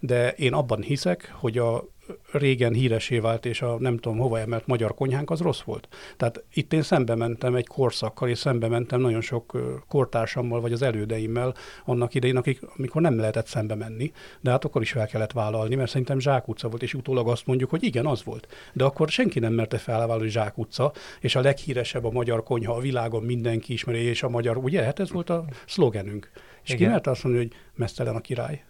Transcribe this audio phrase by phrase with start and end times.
[0.00, 1.84] de én abban hiszek, hogy a
[2.32, 5.88] régen híresé vált, és a nem tudom hova emelt magyar konyhánk az rossz volt.
[6.16, 9.58] Tehát itt én szembe mentem egy korszakkal, és szembe mentem nagyon sok
[9.88, 14.82] kortársammal, vagy az elődeimmel annak idején, akik, amikor nem lehetett szembe menni, de hát akkor
[14.82, 18.24] is fel kellett vállalni, mert szerintem zsákutca volt, és utólag azt mondjuk, hogy igen, az
[18.24, 18.48] volt.
[18.72, 22.80] De akkor senki nem merte felvállalni, hogy zsákutca, és a leghíresebb a magyar konyha a
[22.80, 24.82] világon mindenki ismeri, és a magyar, ugye?
[24.82, 26.30] Hát ez volt a szlogenünk.
[26.68, 26.86] És igen.
[26.86, 28.64] ki mert azt mondani, hogy mesztelen a király.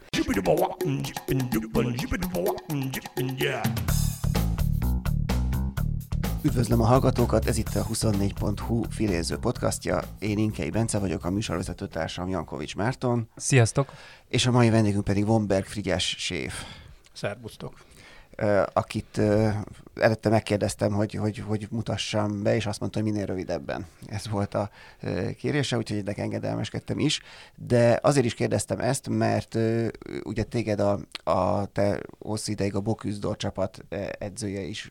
[6.43, 10.03] Üdvözlöm a hallgatókat, ez itt a 24.hu filéző podcastja.
[10.19, 13.29] Én Inkei Bence vagyok, a műsorvezető társam Jankovics Márton.
[13.37, 13.93] Sziasztok!
[14.29, 16.55] És a mai vendégünk pedig Vonberg Frigyes séf.
[17.13, 17.88] Szerbusztok!
[18.73, 19.21] Akit
[19.95, 23.87] előtte megkérdeztem, hogy, hogy, hogy mutassam be, és azt mondta, hogy minél rövidebben.
[24.07, 24.71] Ez volt a
[25.37, 27.23] kérése, úgyhogy ennek engedelmeskedtem is.
[27.55, 29.59] De azért is kérdeztem ezt, mert
[30.25, 33.85] ugye téged a, a te hosszú ideig a Boküzdor csapat
[34.19, 34.89] edzője is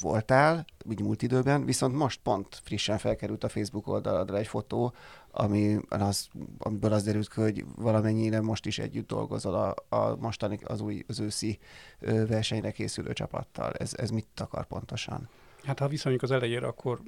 [0.00, 4.94] voltál, úgy múlt időben, viszont most pont frissen felkerült a Facebook oldaladra egy fotó,
[5.36, 10.58] ami az, amiből az derült ki, hogy valamennyire most is együtt dolgozol a, a mostani,
[10.64, 11.58] az új, az őszi
[12.00, 13.72] versenyre készülő csapattal.
[13.72, 15.28] Ez, ez mit akar pontosan?
[15.64, 17.00] Hát ha viszonyunk az elejére, akkor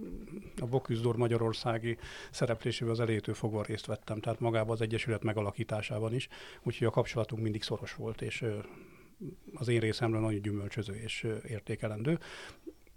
[0.61, 1.97] a Boküzdor Magyarországi
[2.31, 6.29] szereplésével az elejétől fogva részt vettem, tehát magában az Egyesület megalakításában is,
[6.63, 8.45] úgyhogy a kapcsolatunk mindig szoros volt, és
[9.55, 12.19] az én részemről nagyon gyümölcsöző és értékelendő.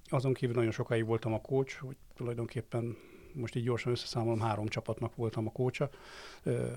[0.10, 2.98] Azon kívül nagyon sokáig voltam a coach, hogy tulajdonképpen
[3.34, 5.90] most így gyorsan összeszámolom, három csapatnak voltam a kócsa,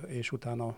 [0.07, 0.77] és utána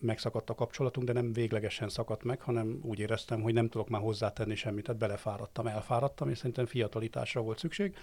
[0.00, 4.00] megszakadt a kapcsolatunk, de nem véglegesen szakadt meg, hanem úgy éreztem, hogy nem tudok már
[4.00, 7.96] hozzátenni semmit, tehát belefáradtam, elfáradtam, és szerintem fiatalításra volt szükség,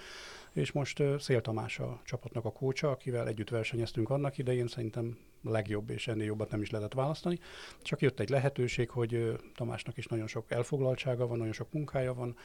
[0.52, 5.90] és most Szél Tamás a csapatnak a kócsa, akivel együtt versenyeztünk annak idején, szerintem legjobb,
[5.90, 7.40] és ennél jobbat nem is lehetett választani.
[7.82, 12.36] Csak jött egy lehetőség, hogy Tamásnak is nagyon sok elfoglaltsága van, nagyon sok munkája van,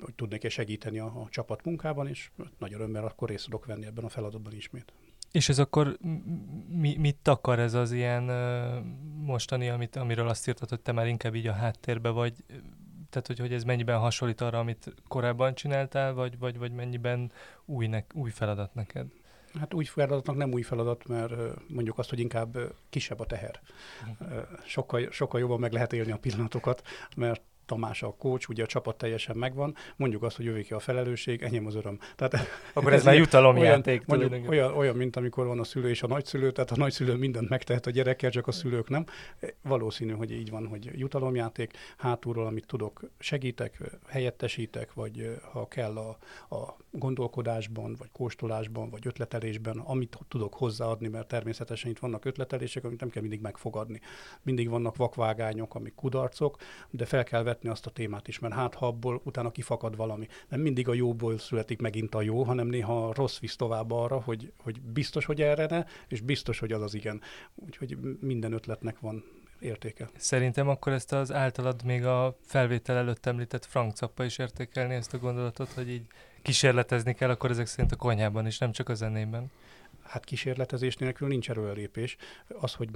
[0.00, 4.04] hogy tudnék-e segíteni a, a csapat munkában, és nagy örömmel akkor részt tudok venni ebben
[4.04, 4.92] a feladatban ismét.
[5.32, 5.98] És ez akkor
[6.68, 8.22] mi, mit takar ez az ilyen
[9.24, 12.34] mostani, amit, amiről azt írtad, hogy te már inkább így a háttérbe vagy,
[13.10, 17.32] tehát hogy, hogy ez mennyiben hasonlít arra, amit korábban csináltál, vagy, vagy, vagy mennyiben
[17.64, 19.06] új, ne, új feladat neked?
[19.58, 21.32] Hát új feladatnak nem új feladat, mert
[21.68, 23.60] mondjuk azt, hogy inkább kisebb a teher.
[24.20, 24.38] Uh-huh.
[24.64, 26.82] Sokkal, sokkal jobban meg lehet élni a pillanatokat,
[27.16, 30.78] mert Tamás a coach, ugye a csapat teljesen megvan, mondjuk azt, hogy jövék ki a
[30.78, 31.98] felelősség, enyém az öröm.
[32.16, 32.34] Tehát,
[32.74, 34.02] Akkor ez, ez már jutalomjáték.
[34.06, 37.14] Olyan, mondjuk, olyan, olyan, mint amikor van a szülő és a nagyszülő, tehát a nagyszülő
[37.14, 39.04] mindent megtehet a gyerekkel, csak a szülők nem.
[39.62, 46.18] Valószínű, hogy így van, hogy jutalomjáték, hátulról, amit tudok, segítek, helyettesítek, vagy ha kell a,
[46.54, 53.00] a gondolkodásban, vagy kóstolásban, vagy ötletelésben, amit tudok hozzáadni, mert természetesen itt vannak ötletelések, amit
[53.00, 54.00] nem kell mindig megfogadni.
[54.42, 56.56] Mindig vannak vakvágányok, amik kudarcok,
[56.90, 60.28] de fel kell vetni azt a témát is, mert hát ha abból utána kifakad valami.
[60.48, 64.20] Nem mindig a jóból születik megint a jó, hanem néha a rossz visz tovább arra,
[64.20, 67.20] hogy, hogy biztos, hogy erre ne, és biztos, hogy az az igen.
[67.54, 69.24] Úgyhogy minden ötletnek van
[69.60, 70.08] értéke.
[70.16, 75.14] Szerintem akkor ezt az általad még a felvétel előtt említett Frank Cappa is értékelni ezt
[75.14, 76.06] a gondolatot, hogy így
[76.42, 79.50] kísérletezni kell, akkor ezek szerint a konyhában is, nem csak a zenében.
[80.02, 82.16] Hát kísérletezés nélkül nincs erőlépés.
[82.60, 82.88] Az, hogy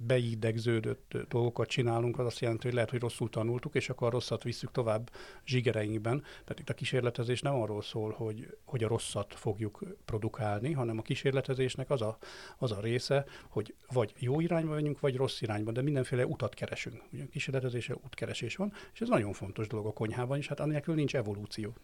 [0.00, 4.42] beidegződött dolgokat csinálunk, az azt jelenti, hogy lehet, hogy rosszul tanultuk, és akkor a rosszat
[4.42, 5.10] visszük tovább
[5.46, 6.20] zsigereinkben.
[6.20, 11.02] Tehát itt a kísérletezés nem arról szól, hogy, hogy a rosszat fogjuk produkálni, hanem a
[11.02, 12.18] kísérletezésnek az a,
[12.58, 17.02] az a része, hogy vagy jó irányba menjünk, vagy rossz irányba, de mindenféle utat keresünk.
[17.12, 20.94] Ugye a kísérletezésre útkeresés van, és ez nagyon fontos dolog a konyhában is, hát annélkül
[20.94, 21.74] nincs evolúció.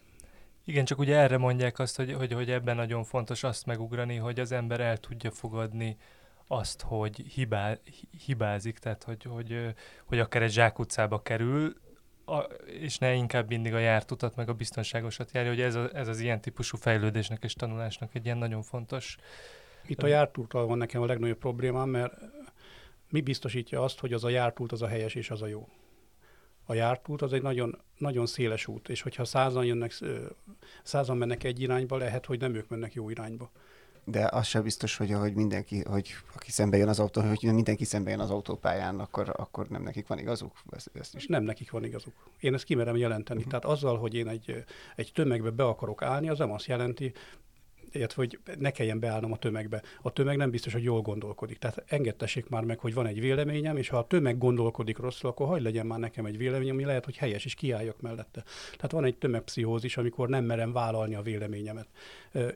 [0.67, 4.39] Igen, csak ugye erre mondják azt, hogy, hogy, hogy ebben nagyon fontos azt megugrani, hogy
[4.39, 5.97] az ember el tudja fogadni
[6.47, 7.77] azt, hogy hibá,
[8.25, 9.73] hibázik, tehát hogy, hogy,
[10.05, 11.75] hogy akár egy zsákutcába kerül,
[12.25, 15.89] a, és ne inkább mindig a járt utat, meg a biztonságosat járja, hogy ez, a,
[15.93, 19.17] ez az ilyen típusú fejlődésnek és tanulásnak egy ilyen nagyon fontos...
[19.87, 22.13] Itt a jártúttal van nekem a legnagyobb problémám, mert
[23.09, 25.67] mi biztosítja azt, hogy az a jártút az a helyes és az a jó?
[26.65, 29.93] A jártút az egy nagyon, nagyon széles út, és hogyha százan jönnek,
[30.83, 33.51] százan mennek egy irányba, lehet, hogy nem ők mennek jó irányba
[34.05, 37.83] de az sem biztos, hogy, hogy mindenki, hogy aki szembe jön az autó, hogy mindenki
[37.83, 40.51] szembe jön az autópályán, akkor, akkor nem nekik van igazuk?
[40.69, 41.27] Ezt, ezt is.
[41.27, 42.13] Nem nekik van igazuk.
[42.39, 43.39] Én ezt kimerem jelenteni.
[43.39, 43.59] Uh-huh.
[43.59, 44.63] Tehát azzal, hogy én egy,
[44.95, 47.13] egy tömegbe be akarok állni, az nem azt jelenti,
[47.95, 49.81] illetve hogy ne kelljen beállnom a tömegbe.
[50.01, 51.57] A tömeg nem biztos, hogy jól gondolkodik.
[51.57, 55.47] Tehát engedtessék már meg, hogy van egy véleményem, és ha a tömeg gondolkodik rosszul, akkor
[55.47, 58.43] hagyd legyen már nekem egy véleményem, ami lehet, hogy helyes, és kiálljak mellette.
[58.75, 61.87] Tehát van egy tömegpszichózis, amikor nem merem vállalni a véleményemet.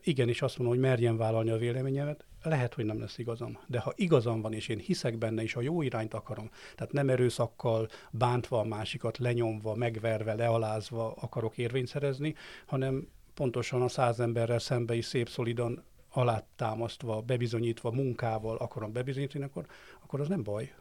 [0.03, 3.57] Igen, és azt mondom, hogy merjem vállalni a véleményemet, lehet, hogy nem lesz igazam.
[3.67, 7.09] De ha igazam van, és én hiszek benne, és a jó irányt akarom, tehát nem
[7.09, 13.07] erőszakkal, bántva a másikat, lenyomva, megverve, lealázva akarok érvényt szerezni, hanem
[13.39, 19.65] pontosan a száz emberrel szembe is szép szolidan alátámasztva, bebizonyítva, munkával akarom bebizonyítani, akkor,
[20.03, 20.73] akkor az nem baj.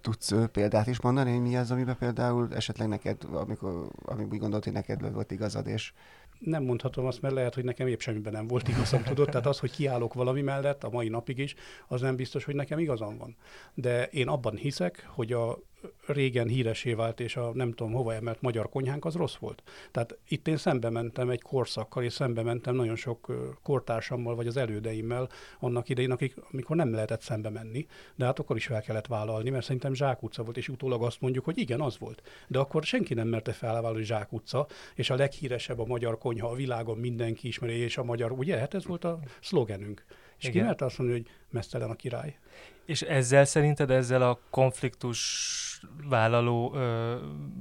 [0.00, 4.64] Tudsz példát is mondani, hogy mi az, amiben például esetleg neked, amikor, amikor úgy gondolt,
[4.64, 5.92] hogy neked volt igazad, és
[6.38, 9.28] nem mondhatom azt, mert lehet, hogy nekem épp semmiben nem volt igazam, tudod?
[9.28, 11.54] Tehát az, hogy kiállok valami mellett a mai napig is,
[11.88, 13.36] az nem biztos, hogy nekem igazam van.
[13.74, 15.58] De én abban hiszek, hogy a
[16.06, 19.62] régen híresé vált, és a nem tudom hova emelt magyar konyhánk az rossz volt.
[19.90, 23.32] Tehát itt én szembe mentem egy korszakkal, és szembe mentem nagyon sok
[23.62, 25.28] kortársammal, vagy az elődeimmel
[25.60, 29.50] annak idején, akik, amikor nem lehetett szembe menni, de hát akkor is fel kellett vállalni,
[29.50, 32.22] mert szerintem zsákutca volt, és utólag azt mondjuk, hogy igen, az volt.
[32.46, 36.98] De akkor senki nem merte felvállalni zsákutca, és a leghíresebb a magyar konyha a világon
[36.98, 38.58] mindenki ismeri, és a magyar, ugye?
[38.58, 40.04] Hát ez volt a szlogenünk.
[40.38, 40.52] És Igen.
[40.52, 42.38] ki mert azt mondani, hogy mesztelen a király.
[42.84, 47.16] És ezzel szerinted, ezzel a konfliktus vállaló ö,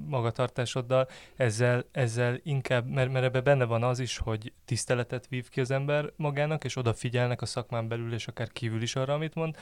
[0.05, 5.59] magatartásoddal, ezzel, ezzel inkább, mert, mert ebben benne van az is, hogy tiszteletet vív ki
[5.59, 9.55] az ember magának, és odafigyelnek a szakmán belül, és akár kívül is arra, amit mond,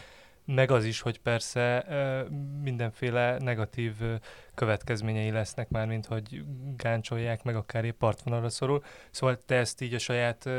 [0.45, 1.85] meg az is, hogy persze
[2.61, 3.94] mindenféle negatív
[4.56, 6.44] következményei lesznek már, mint hogy
[6.77, 8.83] gáncsolják, meg akár épp partvonalra szorul.
[9.11, 10.50] Szóval te ezt így a saját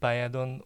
[0.00, 0.64] pályádon,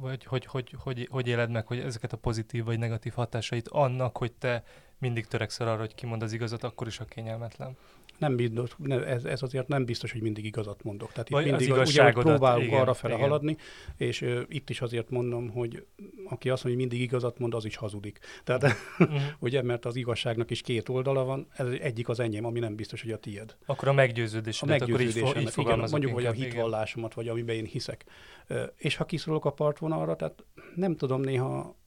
[0.00, 4.16] vagy hogy, hogy, hogy, hogy éled meg, hogy ezeket a pozitív vagy negatív hatásait annak,
[4.16, 4.64] hogy te
[4.98, 7.76] mindig törekszel arra, hogy kimond az igazat, akkor is a kényelmetlen.
[8.20, 11.12] Nem biztos, ez, ez azért nem biztos, hogy mindig igazat mondok.
[11.12, 13.56] Tehát itt mindig ugye, próbálunk igen, arra fele haladni,
[13.96, 15.84] és uh, itt is azért mondom, hogy
[16.24, 18.18] aki azt mondja, hogy mindig igazat mond, az is hazudik.
[18.44, 19.20] Tehát uh-huh.
[19.38, 23.02] ugye, mert az igazságnak is két oldala van, ez egyik az enyém, ami nem biztos,
[23.02, 23.56] hogy a tied.
[23.66, 24.62] Akkor a meggyőződés.
[24.62, 25.22] A meggyőződés.
[25.22, 28.04] Akkor így, így igen, mondjuk, hogy a hitvallásomat, vagy amiben én hiszek.
[28.48, 30.44] Uh, és ha kiszorulok a partvonalra, tehát
[30.74, 31.78] nem tudom néha,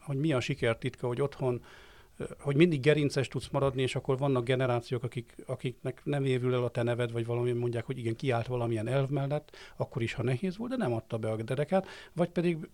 [0.00, 1.62] hogy mi a sikertitka, hogy otthon
[2.38, 6.70] hogy mindig gerinces tudsz maradni, és akkor vannak generációk, akik, akiknek nem évül el a
[6.70, 10.56] te neved, vagy valami mondják, hogy igen, kiállt valamilyen elv mellett, akkor is, ha nehéz
[10.56, 12.68] volt, de nem adta be a dereket, vagy pedig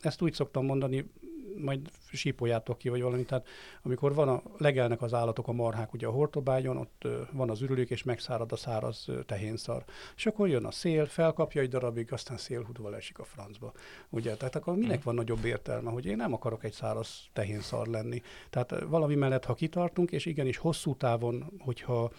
[0.00, 1.10] ezt úgy szoktam mondani,
[1.56, 3.24] majd sípoljátok ki, vagy valami.
[3.24, 3.46] Tehát
[3.82, 7.90] amikor van a, legelnek az állatok, a marhák ugye a hortobágyon, ott van az ürülék,
[7.90, 9.84] és megszárad a száraz tehénszar.
[10.16, 13.72] És akkor jön a szél, felkapja egy darabig, aztán szélhudva esik a francba.
[14.08, 14.36] Ugye?
[14.36, 18.22] Tehát akkor minek van nagyobb értelme, hogy én nem akarok egy száraz tehénszar lenni.
[18.50, 22.10] Tehát valami mellett, ha kitartunk, és igenis hosszú távon, hogyha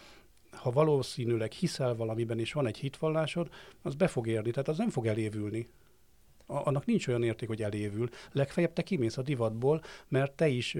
[0.52, 3.50] ha valószínűleg hiszel valamiben, és van egy hitvallásod,
[3.82, 5.68] az be fog érni, tehát az nem fog elévülni
[6.45, 8.09] annak nincs olyan érték, hogy elévül.
[8.31, 10.77] Legfeljebb te kimész a divatból, mert te is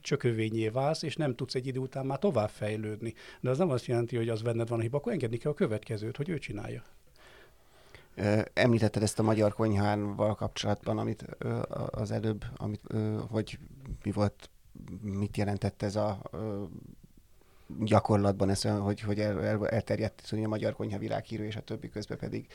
[0.00, 3.14] csökövényé válsz, és nem tudsz egy idő után már tovább fejlődni.
[3.40, 5.54] De az nem azt jelenti, hogy az benned van a hiba, akkor engedni kell a
[5.54, 6.84] következőt, hogy ő csinálja.
[8.52, 11.22] Említetted ezt a magyar konyhával kapcsolatban, amit
[11.90, 12.80] az előbb, amit,
[13.28, 13.58] hogy
[14.04, 14.50] mi volt,
[15.00, 16.22] mit jelentett ez a
[17.78, 22.18] gyakorlatban, ez, hogy, hogy el, elterjedt hogy a magyar konyha világhírű, és a többi közben
[22.18, 22.46] pedig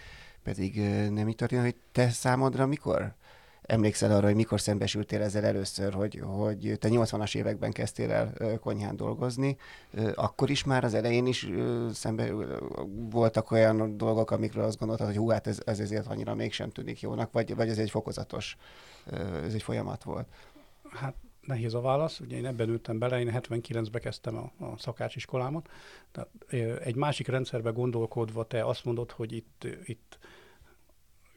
[0.43, 0.79] pedig
[1.09, 3.13] nem így történt, hogy te számodra mikor
[3.61, 8.95] emlékszel arra, hogy mikor szembesültél ezzel először, hogy, hogy te 80-as években kezdtél el konyhán
[8.95, 9.57] dolgozni,
[10.15, 11.49] akkor is már az elején is
[11.93, 12.33] szembe
[13.09, 17.01] voltak olyan dolgok, amikről azt gondoltad, hogy hú, hát ez, ez ezért annyira mégsem tűnik
[17.01, 18.57] jónak, vagy, vagy ez egy fokozatos,
[19.45, 20.27] ez egy folyamat volt?
[20.89, 21.15] Hát
[21.51, 25.69] nehéz a válasz, ugye én ebben ültem bele, én 79-ben kezdtem a, a szakácsiskolámat,
[26.11, 26.29] tehát
[26.83, 30.19] egy másik rendszerbe gondolkodva te azt mondod, hogy itt, itt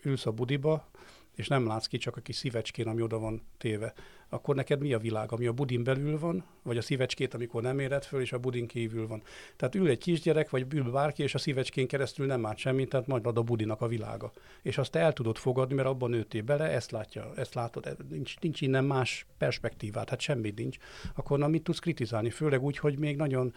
[0.03, 0.89] ülsz a budiba,
[1.35, 3.93] és nem látsz ki csak a kis szívecskén, ami oda van téve,
[4.29, 7.79] akkor neked mi a világ, ami a budin belül van, vagy a szívecskét, amikor nem
[7.79, 9.23] éred föl, és a budin kívül van.
[9.57, 13.07] Tehát ül egy kisgyerek, vagy ül bárki, és a szívecskén keresztül nem lát semmit, tehát
[13.07, 14.33] majd ad a budinak a világa.
[14.63, 18.61] És azt el tudod fogadni, mert abban nőttél bele, ezt látja, ezt látod, nincs, nincs
[18.61, 20.77] innen más perspektívát, hát semmi nincs.
[21.15, 22.31] Akkor na, mit tudsz kritizálni?
[22.31, 23.55] Főleg úgy, hogy még nagyon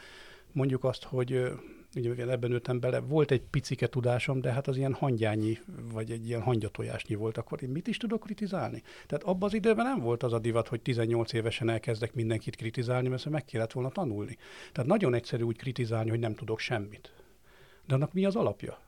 [0.52, 1.52] mondjuk azt, hogy
[1.96, 5.60] ugye ebben nőttem bele, volt egy picike tudásom, de hát az ilyen hangyányi,
[5.94, 8.84] vagy egy ilyen hangyatojásnyi volt, akkor én mit is tudok kritizálni?
[9.08, 13.08] Tehát abban az időben nem volt az a divat, hogy 18 évesen elkezdek mindenkit kritizálni,
[13.08, 14.38] mert meg kellett volna tanulni.
[14.72, 17.14] Tehát nagyon egyszerű úgy kritizálni, hogy nem tudok semmit.
[17.86, 18.80] De annak mi az alapja?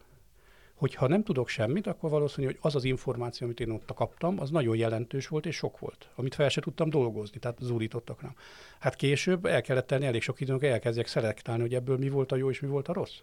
[0.79, 4.49] Hogyha nem tudok semmit, akkor valószínű, hogy az az információ, amit én ott kaptam, az
[4.49, 8.35] nagyon jelentős volt és sok volt, amit fel se tudtam dolgozni, tehát zúrítottak rám.
[8.79, 12.35] Hát később el kellett tenni elég sok időnk, elkezdjek szelektálni, hogy ebből mi volt a
[12.35, 13.19] jó és mi volt a rossz.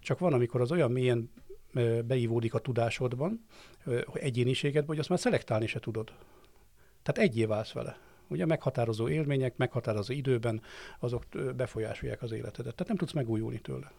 [0.00, 1.30] Csak van, amikor az olyan mélyen
[2.04, 3.46] beívódik a tudásodban,
[4.12, 6.12] egyéniségedben, hogy azt már szelektálni se tudod.
[7.02, 7.98] Tehát egyé válsz vele.
[8.28, 10.62] Ugye meghatározó élmények, meghatározó időben,
[10.98, 11.24] azok
[11.56, 12.74] befolyásolják az életedet.
[12.74, 13.92] Tehát nem tudsz megújulni tőle.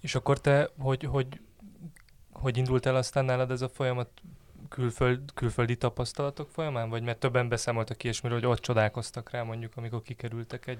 [0.00, 1.40] És akkor te, hogy, hogy,
[2.34, 4.08] hogy indult el aztán nálad ez a folyamat
[4.68, 6.88] külföld, külföldi tapasztalatok folyamán?
[6.88, 10.78] Vagy mert többen beszámoltak ilyesmiről, hogy ott csodálkoztak rá mondjuk, amikor kikerültek egy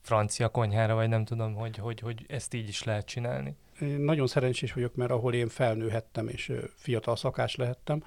[0.00, 3.56] francia konyhára, vagy nem tudom, hogy, hogy, hogy ezt így is lehet csinálni.
[3.80, 8.02] Én nagyon szerencsés vagyok, mert ahol én felnőhettem és fiatal szakás lehettem,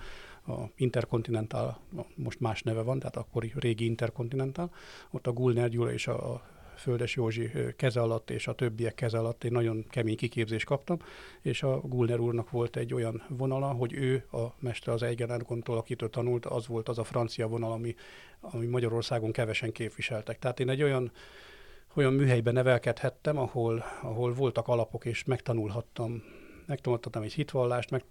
[0.47, 1.79] a Intercontinental,
[2.15, 4.73] most más neve van, tehát akkori régi Intercontinental,
[5.11, 6.41] ott a Gulner Gyula és a
[6.81, 10.97] Földes Józsi keze alatt és a többiek keze alatt egy nagyon kemény kiképzést kaptam,
[11.41, 16.09] és a Gulner úrnak volt egy olyan vonala, hogy ő, a mester az Eigenergontól, akitől
[16.09, 17.95] tanult, az volt az a francia vonal, ami,
[18.39, 20.39] ami Magyarországon kevesen képviseltek.
[20.39, 21.11] Tehát én egy olyan
[21.95, 26.23] olyan műhelyben nevelkedhettem, ahol, ahol voltak alapok, és megtanulhattam,
[26.65, 28.03] megtanulhattam egy hitvallást, meg,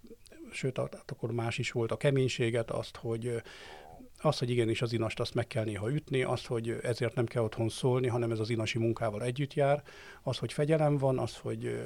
[0.51, 3.41] sőt, akkor más is volt a keménységet, azt, hogy
[4.21, 7.43] az, hogy igenis az inast azt meg kell néha ütni, az, hogy ezért nem kell
[7.43, 9.83] otthon szólni, hanem ez az inasi munkával együtt jár,
[10.23, 11.81] az, hogy fegyelem van, az, hogy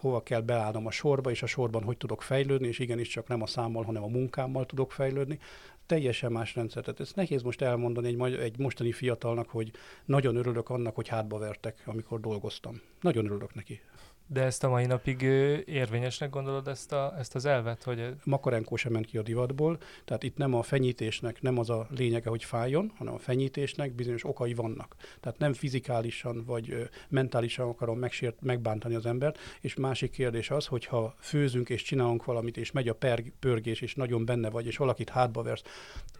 [0.00, 3.42] hova kell beállnom a sorba, és a sorban hogy tudok fejlődni, és igenis csak nem
[3.42, 5.38] a számmal, hanem a munkámmal tudok fejlődni.
[5.86, 6.82] Teljesen más rendszer.
[6.82, 9.70] Tehát ez nehéz most elmondani egy, egy mostani fiatalnak, hogy
[10.04, 12.80] nagyon örülök annak, hogy hátba vertek, amikor dolgoztam.
[13.00, 13.80] Nagyon örülök neki.
[14.28, 15.22] De ezt a mai napig
[15.66, 17.82] érvényesnek gondolod ezt, a, ezt az elvet?
[17.82, 18.14] Hogy...
[18.24, 22.28] Makarenko sem ment ki a divatból, tehát itt nem a fenyítésnek nem az a lényege,
[22.28, 24.96] hogy fájjon, hanem a fenyítésnek bizonyos okai vannak.
[25.20, 30.84] Tehát nem fizikálisan vagy mentálisan akarom megsért, megbántani az embert, és másik kérdés az, hogy
[30.84, 34.76] ha főzünk és csinálunk valamit, és megy a perg, pörgés, és nagyon benne vagy, és
[34.76, 35.62] valakit hátba versz,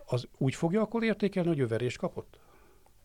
[0.05, 2.39] az úgy fogja akkor értékelni, hogy ő verést kapott?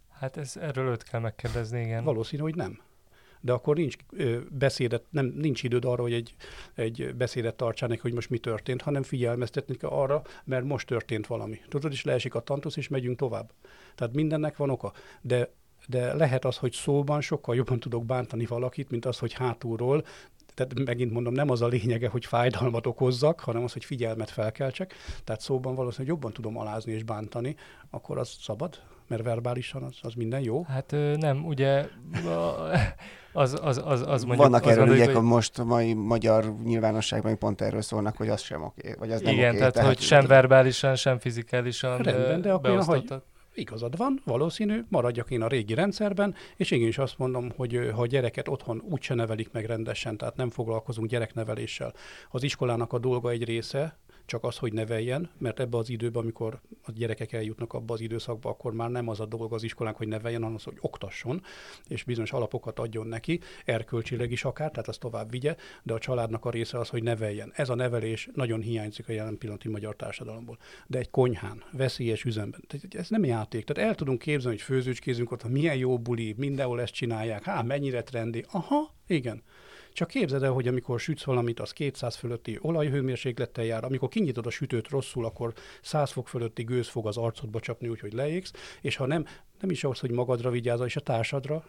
[0.10, 2.03] Hát ez, erről őt kell megkérdezni, igen.
[2.03, 2.79] Valószínű, hogy nem
[3.42, 3.96] de akkor nincs
[4.50, 6.36] beszédet, nem, nincs időd arra, hogy egy,
[6.76, 11.28] egy beszédet tartsál neki, hogy most mi történt, hanem figyelmeztetni kell arra, mert most történt
[11.28, 11.60] valami.
[11.70, 13.52] Tudod, is leesik a tantusz, és megyünk tovább.
[13.96, 14.94] Tehát mindennek van oka.
[15.22, 15.50] De
[15.88, 20.04] de lehet az, hogy szóban sokkal jobban tudok bántani valakit, mint az, hogy hátulról
[20.54, 24.94] tehát megint mondom, nem az a lényege, hogy fájdalmat okozzak, hanem az, hogy figyelmet felkeltsek.
[25.24, 27.56] Tehát szóban valószínűleg jobban tudom alázni és bántani,
[27.90, 28.80] akkor az szabad?
[29.12, 30.63] Mert verbálisan az, az minden jó?
[30.63, 31.88] Hát nem, ugye
[33.34, 34.50] az, az, az, az mondjuk...
[34.50, 35.24] Vannak erről ügyek, hogy...
[35.24, 39.34] most a mai magyar nyilvánosságban pont erről szólnak, hogy az sem oké, vagy az nem
[39.34, 39.58] Igen, oké.
[39.58, 43.13] tehát, tehát, hogy sem verbálisan, sem fizikálisan Rendben, de akkor hogy
[43.53, 48.01] igazad van, valószínű, maradjak én a régi rendszerben, és én is azt mondom, hogy ha
[48.01, 51.94] a gyereket otthon úgyse nevelik meg rendesen, tehát nem foglalkozunk gyerekneveléssel.
[52.30, 53.98] Az iskolának a dolga egy része,
[54.32, 58.50] csak az, hogy neveljen, mert ebbe az időben, amikor a gyerekek eljutnak abba az időszakba,
[58.50, 61.42] akkor már nem az a dolog az iskolánk, hogy neveljen, hanem az, hogy oktasson,
[61.88, 66.46] és bizonyos alapokat adjon neki, erkölcsileg is akár, tehát azt tovább vigye, de a családnak
[66.46, 67.52] a része az, hogy neveljen.
[67.56, 70.58] Ez a nevelés nagyon hiányzik a jelen pillanati magyar társadalomból.
[70.88, 73.66] De egy konyhán, veszélyes üzemben, tehát ez nem játék.
[73.66, 78.04] Tehát el tudunk képzelni, hogy főzőcskézünk ott, milyen jó buli, mindenhol ezt csinálják, hát mennyire
[78.04, 78.46] trendi.
[78.52, 79.44] Aha, igen.
[79.94, 84.50] Csak képzeld el, hogy amikor sütsz valamit, az 200 fölötti olajhőmérséklettel jár, amikor kinyitod a
[84.50, 89.06] sütőt rosszul, akkor 100 fok fölötti gőz fog az arcodba csapni, úgyhogy leégsz, és ha
[89.06, 89.26] nem,
[89.60, 91.64] nem is az, hogy magadra vigyázol, és a társadra,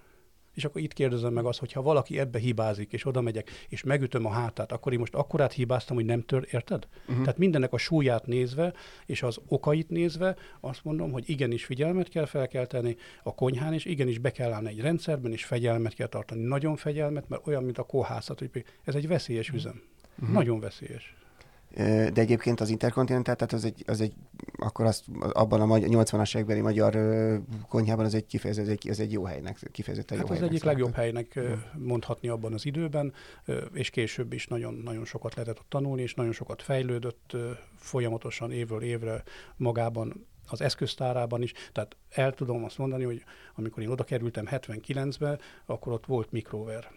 [0.55, 3.83] és akkor itt kérdezem meg azt, hogy ha valaki ebbe hibázik, és oda megyek, és
[3.83, 6.89] megütöm a hátát, akkor én most akkorát hibáztam, hogy nem tör, érted?
[7.09, 7.23] Uh-huh.
[7.23, 8.73] Tehát mindennek a súlyát nézve,
[9.07, 14.19] és az okait nézve, azt mondom, hogy igenis figyelmet kell felkelteni a konyhán, és igenis
[14.19, 16.43] be kell állni egy rendszerben, és fegyelmet kell tartani.
[16.43, 19.57] Nagyon fegyelmet, mert olyan, mint a kóhászat, hogy ez egy veszélyes mhm.
[19.57, 19.83] üzem.
[20.19, 20.35] Uh-huh.
[20.35, 21.15] Nagyon veszélyes.
[21.77, 24.13] De egyébként az Intercontinental, tehát az egy, az egy
[24.57, 26.97] akkor azt, abban a 80-as évekbeli magyar
[27.69, 30.55] konyhában az egy kifejező, az egy, az egy jó helynek, kifejezetten hát jó az helynek
[30.55, 31.39] egyik legjobb helynek
[31.79, 33.13] mondhatni abban az időben,
[33.73, 37.37] és később is nagyon, nagyon sokat lehetett ott tanulni, és nagyon sokat fejlődött
[37.77, 39.23] folyamatosan évről évre
[39.57, 41.53] magában az eszköztárában is.
[41.73, 43.25] Tehát el tudom azt mondani, hogy
[43.55, 46.91] amikor én oda kerültem 79-be, akkor ott volt mikrover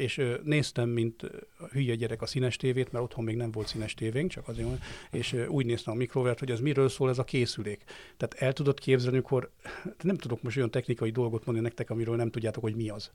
[0.00, 1.30] és néztem, mint
[1.72, 4.68] hülye gyerek a színes tévét, mert otthon még nem volt színes tévénk, csak azért,
[5.10, 7.84] és úgy néztem a mikrovert, hogy ez miről szól ez a készülék.
[8.16, 9.50] Tehát el tudod képzelni, akkor
[10.02, 13.10] nem tudok most olyan technikai dolgot mondani nektek, amiről nem tudjátok, hogy mi az.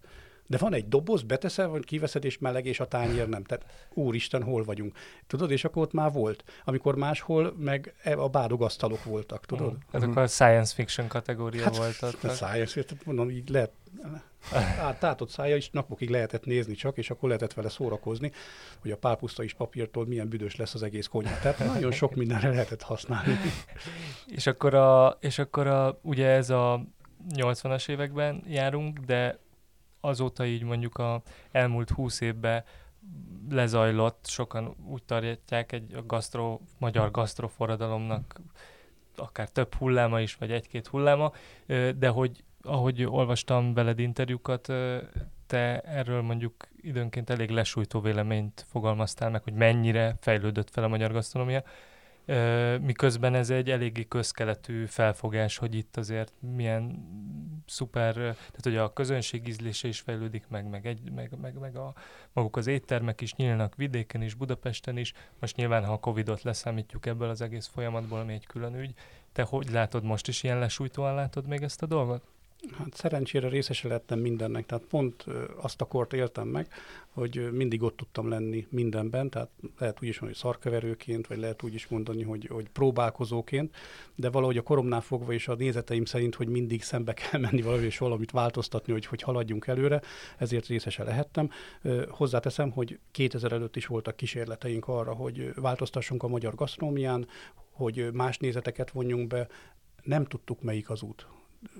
[0.47, 3.43] De van egy doboz, beteszel, vagy kiveszed, és meleg, és a tányér nem.
[3.43, 4.97] Tehát úristen, hol vagyunk.
[5.27, 6.43] Tudod, és akkor ott már volt.
[6.65, 9.73] Amikor máshol meg e, a bádogasztalok voltak, tudod?
[9.73, 9.77] Mm.
[9.91, 10.23] Ezek uh-huh.
[10.23, 12.23] a science fiction kategória hát, volt ott.
[12.23, 13.71] A science fiction, mondom, így lehet,
[14.79, 18.31] át, tátott szája is napokig lehetett nézni csak, és akkor lehetett vele szórakozni,
[18.79, 21.39] hogy a pálpuszta is papírtól milyen büdös lesz az egész konyha.
[21.41, 23.37] Tehát nagyon sok mindenre lehetett használni.
[24.37, 26.85] és akkor, a, és akkor a, ugye ez a
[27.35, 29.39] 80-as években járunk, de
[30.01, 31.21] azóta így mondjuk a
[31.51, 32.63] elmúlt húsz évben
[33.49, 38.41] lezajlott, sokan úgy tartják egy a gasztro, magyar gasztroforradalomnak
[39.15, 41.31] akár több hulláma is, vagy egy-két hulláma,
[41.95, 44.73] de hogy ahogy olvastam veled interjúkat,
[45.47, 51.11] te erről mondjuk időnként elég lesújtó véleményt fogalmaztál meg, hogy mennyire fejlődött fel a magyar
[51.11, 51.63] gasztronómia,
[52.81, 57.07] miközben ez egy eléggé közkeletű felfogás, hogy itt azért milyen
[57.65, 61.93] szuper, tehát hogy a közönség ízlése is fejlődik meg, meg, egy, meg, meg, meg a,
[62.33, 65.13] maguk az éttermek is nyílnak vidéken is, Budapesten is.
[65.39, 68.93] Most nyilván, ha a Covid-ot leszámítjuk ebből az egész folyamatból, ami egy külön ügy,
[69.31, 72.34] te hogy látod most is ilyen lesújtóan látod még ezt a dolgot?
[72.71, 75.25] Hát szerencsére részese lettem mindennek, tehát pont
[75.61, 76.67] azt a kort éltem meg,
[77.09, 81.63] hogy mindig ott tudtam lenni mindenben, tehát lehet úgy is mondani, hogy szarkeverőként, vagy lehet
[81.63, 83.75] úgy is mondani, hogy, hogy próbálkozóként,
[84.15, 87.85] de valahogy a koromnál fogva és a nézeteim szerint, hogy mindig szembe kell menni valahogy
[87.85, 90.01] és valamit változtatni, hogy, hogy haladjunk előre,
[90.37, 91.49] ezért részese lehettem.
[92.09, 97.27] Hozzáteszem, hogy 2000 előtt is voltak kísérleteink arra, hogy változtassunk a magyar gasztronómián,
[97.71, 99.47] hogy más nézeteket vonjunk be,
[100.03, 101.27] nem tudtuk, melyik az út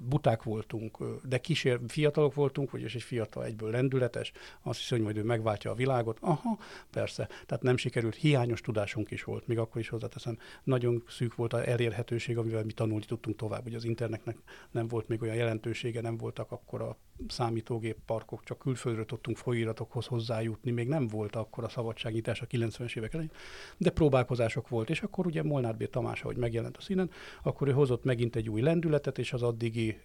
[0.10, 5.18] buták voltunk, de kísér, fiatalok voltunk, vagyis egy fiatal egyből lendületes, azt hiszem, hogy majd
[5.18, 6.18] ő megváltja a világot.
[6.22, 6.58] Aha,
[6.92, 11.54] persze, tehát nem sikerült, hiányos tudásunk is volt, még akkor is hozzáteszem, nagyon szűk volt
[11.54, 14.38] a elérhetőség, amivel mi tanulni tudtunk tovább, ugye az internetnek
[14.72, 20.06] nem volt még olyan jelentősége, nem voltak akkor a számítógép parkok, csak külföldről tudtunk folyóiratokhoz
[20.06, 23.32] hozzájutni, még nem volt akkor a szabadságnyitás a 90-es évek elején,
[23.78, 25.90] de próbálkozások volt, és akkor ugye Molnár B.
[25.90, 27.10] Tamás, ahogy megjelent a színen,
[27.44, 29.98] akkor ő hozott megint egy új lendületet, és az addigi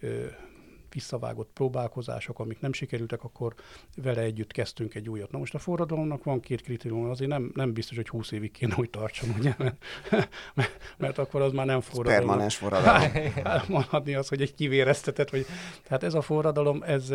[0.92, 3.54] visszavágott próbálkozások, amik nem sikerültek, akkor
[3.96, 5.30] vele együtt kezdtünk egy újat.
[5.30, 8.74] Na most a forradalomnak van két kritérium, azért nem, nem biztos, hogy 20 évig kéne,
[8.74, 9.54] hogy tartson, ugye?
[9.58, 9.84] Mert,
[10.54, 12.26] mert, mert akkor az már nem forradalom.
[12.26, 13.10] Permanens forradalom.
[13.68, 15.46] Mondhatni az, hogy egy kivéreztetett, vagy...
[15.82, 17.12] Tehát ez a forradalom, ez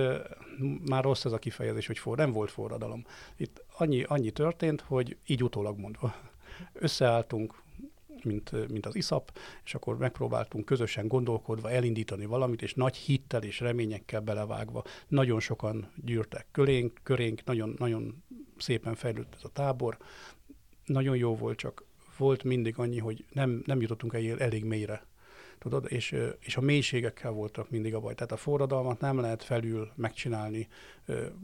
[0.86, 3.06] már rossz ez a kifejezés, hogy for, nem volt forradalom.
[3.38, 6.16] Itt annyi, annyi történt, hogy így utólag mondva.
[6.74, 7.64] Összeálltunk,
[8.26, 13.60] mint, mint az ISAP, és akkor megpróbáltunk közösen gondolkodva elindítani valamit, és nagy hittel és
[13.60, 14.84] reményekkel belevágva.
[15.08, 18.24] Nagyon sokan gyűrtek körénk, körénk nagyon, nagyon
[18.58, 19.98] szépen fejlődött ez a tábor.
[20.86, 21.84] Nagyon jó volt, csak
[22.18, 25.06] volt mindig annyi, hogy nem, nem jutottunk el elég mélyre
[25.60, 28.14] tudod, és, és a mélységekkel voltak mindig a baj.
[28.14, 30.68] Tehát a forradalmat nem lehet felül megcsinálni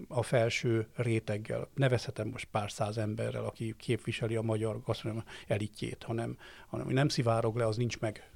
[0.07, 1.67] a felső réteggel.
[1.75, 7.55] Nevezhetem most pár száz emberrel, aki képviseli a magyar gasztronómia elitjét, hanem, hanem nem szivárog
[7.55, 8.29] le, az nincs meg.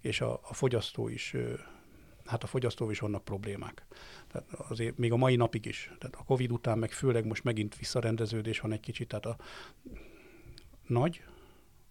[0.00, 1.34] És a, a fogyasztó is
[2.30, 3.86] hát a fogyasztó is vannak problémák.
[4.32, 5.92] Tehát azért még a mai napig is.
[5.98, 9.36] Tehát a Covid után meg főleg most megint visszarendeződés van egy kicsit, tehát a
[10.86, 11.24] nagy,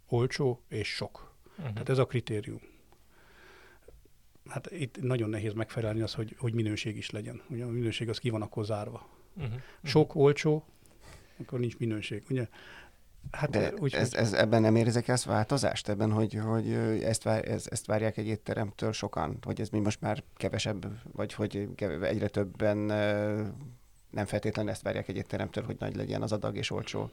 [0.08, 1.36] olcsó és sok.
[1.50, 1.74] Uh-huh.
[1.74, 2.62] Tehát ez a kritérium
[4.50, 7.42] hát itt nagyon nehéz megfelelni az, hogy, hogy minőség is legyen.
[7.50, 9.10] Ugye a minőség az ki van akkor zárva.
[9.38, 9.54] Uh-huh.
[9.84, 10.66] Sok, olcsó,
[11.38, 12.24] akkor nincs minőség.
[12.30, 12.48] Ugye?
[13.32, 15.90] Hát, De úgy, ez, ez, ebben nem érzek ezt változást?
[15.90, 16.72] Ebben, hogy, hogy
[17.04, 19.38] ezt, vár, ez, ezt várják egy étteremtől sokan?
[19.42, 21.70] Hogy ez mi most már kevesebb, vagy hogy
[22.02, 22.78] egyre többen
[24.10, 27.10] nem feltétlenül ezt várják egy étteremtől, hogy nagy legyen az adag és olcsó?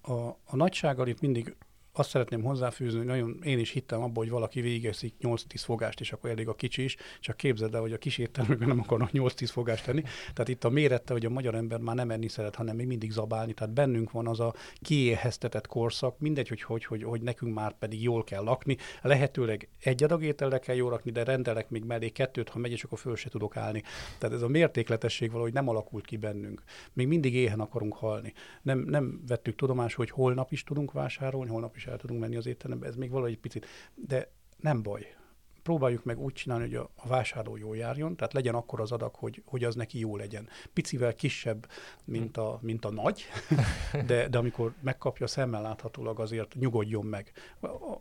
[0.00, 1.56] A, a nagysággal itt mindig
[1.92, 6.12] azt szeretném hozzáfűzni, hogy nagyon én is hittem abban, hogy valaki végezik 8-10 fogást, és
[6.12, 9.48] akkor elég a kicsi is, csak képzeld el, hogy a kis éttermekben nem akarnak 8-10
[9.50, 10.02] fogást tenni.
[10.02, 13.10] Tehát itt a mérette, hogy a magyar ember már nem enni szeret, hanem még mindig
[13.10, 13.52] zabálni.
[13.52, 18.02] Tehát bennünk van az a kiéheztetett korszak, mindegy, hogy, hogy, hogy, hogy nekünk már pedig
[18.02, 18.76] jól kell lakni.
[19.02, 22.84] Lehetőleg egy adag ételre kell jól lakni, de rendelek még mellé kettőt, ha megy, és
[22.84, 23.82] akkor föl se tudok állni.
[24.18, 26.62] Tehát ez a mértékletesség valahogy nem alakult ki bennünk.
[26.92, 28.32] Még mindig éhen akarunk halni.
[28.62, 32.46] Nem, nem vettük tudomásul, hogy holnap is tudunk vásárolni, holnap is el tudunk menni az
[32.46, 35.14] étterembe, ez még valahogy picit, de nem baj.
[35.62, 39.14] Próbáljuk meg úgy csinálni, hogy a, a vásárló jól járjon, tehát legyen akkor az adag,
[39.14, 40.48] hogy, hogy az neki jó legyen.
[40.72, 41.68] Picivel kisebb,
[42.04, 43.24] mint a, mint a nagy,
[44.06, 47.32] de, de amikor megkapja szemmel láthatólag, azért nyugodjon meg.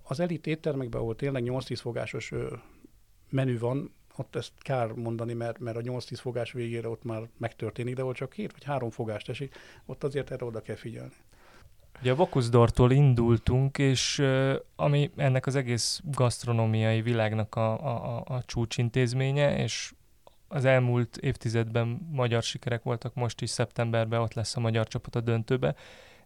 [0.03, 2.33] Az elit éttermekben, ahol tényleg 8-10 fogásos
[3.29, 7.95] menü van, ott ezt kár mondani, mert, mert a 8-10 fogás végére ott már megtörténik,
[7.95, 11.13] de ott csak két vagy három fogást esik, ott azért erre oda kell figyelni.
[12.01, 14.23] Ugye a Vokuszdortól indultunk, és
[14.75, 19.93] ami ennek az egész gasztronómiai világnak a, a, a csúcsintézménye, és
[20.47, 25.21] az elmúlt évtizedben magyar sikerek voltak, most is szeptemberben ott lesz a magyar csapat a
[25.21, 25.75] döntőbe,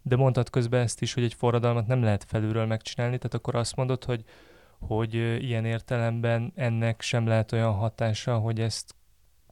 [0.02, 3.76] de mondtad közben ezt is, hogy egy forradalmat nem lehet felülről megcsinálni, tehát akkor azt
[3.76, 4.24] mondod, hogy,
[4.78, 8.94] hogy ilyen értelemben ennek sem lehet olyan hatása, hogy ezt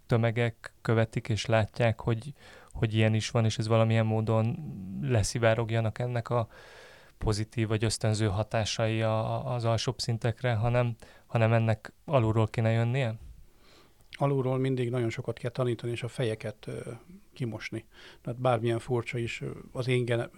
[0.07, 2.33] tömegek követik és látják, hogy,
[2.73, 4.57] hogy ilyen is van, és ez valamilyen módon
[5.03, 6.49] leszivárogjanak ennek a
[7.19, 13.19] pozitív vagy ösztönző hatásai a, az alsóbb szintekre, hanem, hanem ennek alulról kéne jönnie?
[14.17, 16.91] alulról mindig nagyon sokat kell tanítani, és a fejeket ö,
[17.33, 17.85] kimosni.
[18.21, 20.31] Tehát bármilyen furcsa is, az én gene-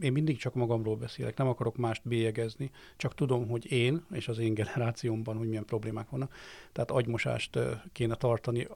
[0.00, 4.38] én mindig csak magamról beszélek, nem akarok mást bélyegezni, csak tudom, hogy én és az
[4.38, 6.34] én generációmban, hogy milyen problémák vannak.
[6.72, 7.58] Tehát agymosást
[7.92, 8.68] kéne tartani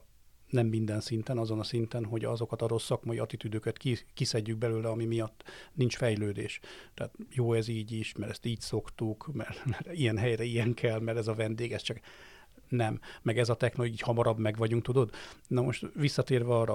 [0.51, 3.79] nem minden szinten, azon a szinten, hogy azokat a rossz szakmai attitűdöket
[4.13, 6.59] kiszedjük belőle, ami miatt nincs fejlődés.
[6.93, 10.99] Tehát jó ez így is, mert ezt így szoktuk, mert, mert ilyen helyre ilyen kell,
[10.99, 11.99] mert ez a vendég, ez csak
[12.69, 15.11] nem, meg ez a techno, így hamarabb meg vagyunk, tudod?
[15.47, 16.73] Na most visszatérve arra,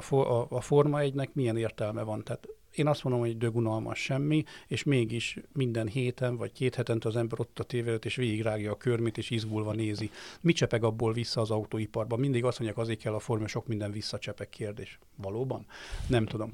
[0.49, 2.25] a, Forma egynek milyen értelme van?
[2.25, 7.17] Tehát én azt mondom, hogy dögunalmas semmi, és mégis minden héten vagy két hetente az
[7.17, 10.11] ember ott a tévélet, és végigrágja a körmét, és izgulva nézi.
[10.41, 12.19] Mi csepeg abból vissza az autóiparban?
[12.19, 14.99] Mindig azt mondják, azért kell a forma, sok minden visszacsepeg kérdés.
[15.17, 15.67] Valóban?
[16.09, 16.51] Nem tudom.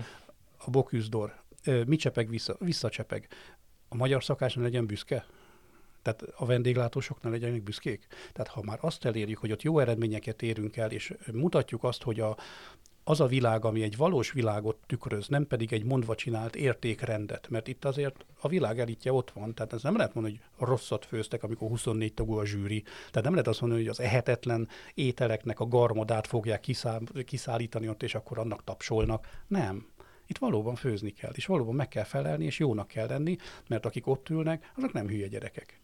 [0.56, 1.34] A Boküzdor,
[1.86, 2.56] mi csepeg vissza?
[2.58, 3.28] Visszacsepeg.
[3.88, 5.26] A magyar szakás ne legyen büszke?
[6.02, 8.06] Tehát a vendéglátósok ne legyenek büszkék.
[8.32, 12.20] Tehát ha már azt elérjük, hogy ott jó eredményeket érünk el, és mutatjuk azt, hogy
[12.20, 12.36] a,
[13.04, 17.68] az a világ, ami egy valós világot tükröz, nem pedig egy mondva csinált értékrendet, mert
[17.68, 21.42] itt azért a világ elitje ott van, tehát ez nem lehet mondani, hogy rosszat főztek,
[21.42, 25.66] amikor 24 tagú a zsűri, tehát nem lehet azt mondani, hogy az ehetetlen ételeknek a
[25.66, 29.26] garmodát fogják kiszáll, kiszállítani ott, és akkor annak tapsolnak.
[29.46, 29.86] Nem.
[30.26, 33.36] Itt valóban főzni kell, és valóban meg kell felelni, és jónak kell lenni,
[33.68, 35.80] mert akik ott ülnek, azok nem hülye gyerekek.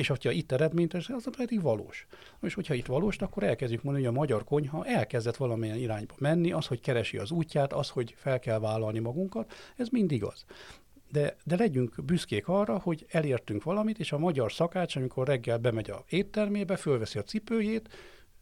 [0.00, 2.06] És hogyha itt eredményt, az pedig valós.
[2.42, 6.52] És hogyha itt valós, akkor elkezdjük mondani, hogy a magyar konyha elkezdett valamilyen irányba menni,
[6.52, 10.44] az, hogy keresi az útját, az, hogy fel kell vállalni magunkat, ez mind igaz.
[11.12, 15.90] De, de legyünk büszkék arra, hogy elértünk valamit, és a magyar szakács, amikor reggel bemegy
[15.90, 17.88] a éttermébe, fölveszi a cipőjét,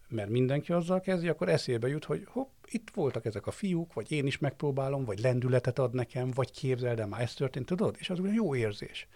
[0.08, 4.12] mert mindenki azzal kezdi, akkor eszébe jut, hogy hopp, itt voltak ezek a fiúk, vagy
[4.12, 7.96] én is megpróbálom, vagy lendületet ad nekem, vagy képzeld el, már ez történt, tudod?
[7.98, 9.08] És az olyan jó érzés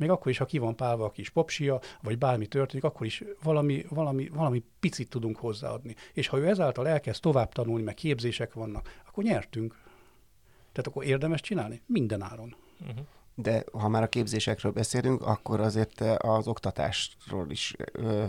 [0.00, 3.24] még akkor is, ha ki van pálva a kis popsia, vagy bármi történik, akkor is
[3.42, 5.94] valami, valami, valami picit tudunk hozzáadni.
[6.12, 9.78] És ha ő ezáltal elkezd tovább tanulni, meg képzések vannak, akkor nyertünk.
[10.72, 11.82] Tehát akkor érdemes csinálni?
[11.86, 12.56] Minden áron.
[12.80, 13.06] Uh-huh.
[13.34, 18.24] De ha már a képzésekről beszélünk, akkor azért az oktatásról is ö,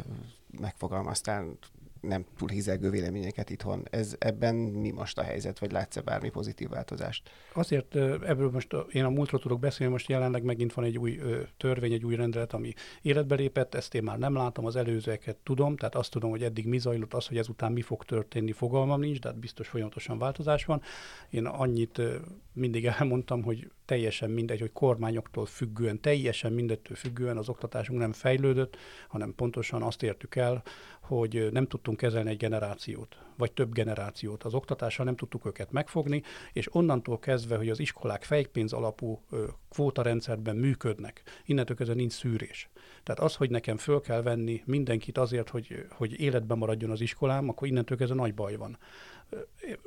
[0.60, 1.58] megfogalmaztál
[2.02, 3.84] nem túl hizelgő véleményeket itthon.
[3.90, 7.30] Ez ebben mi most a helyzet, vagy látsz-e bármi pozitív változást?
[7.54, 11.20] Azért ebből most én a múltról tudok beszélni, most jelenleg megint van egy új
[11.58, 15.76] törvény, egy új rendelet, ami életbe lépett, ezt én már nem látom, az előzőeket tudom,
[15.76, 19.20] tehát azt tudom, hogy eddig mi zajlott, az, hogy ezután mi fog történni, fogalmam nincs,
[19.20, 20.82] de hát biztos folyamatosan változás van.
[21.30, 22.02] Én annyit
[22.54, 28.78] mindig elmondtam, hogy teljesen mindegy, hogy kormányoktól függően, teljesen mindettől függően az oktatásunk nem fejlődött,
[29.08, 30.64] hanem pontosan azt értük el,
[31.02, 34.44] hogy nem tudtunk kezelni egy generációt, vagy több generációt.
[34.44, 39.22] Az oktatással nem tudtuk őket megfogni, és onnantól kezdve, hogy az iskolák fejpénz alapú
[39.70, 42.70] kvótarendszerben működnek, innentől kezdve nincs szűrés.
[43.04, 47.50] Tehát az, hogy nekem föl kell venni mindenkit azért, hogy, hogy életben maradjon az iskolám,
[47.50, 48.78] akkor innentől kezdve nagy baj van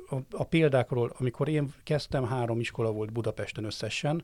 [0.09, 4.23] a, a példákról, amikor én kezdtem, három iskola volt Budapesten összesen,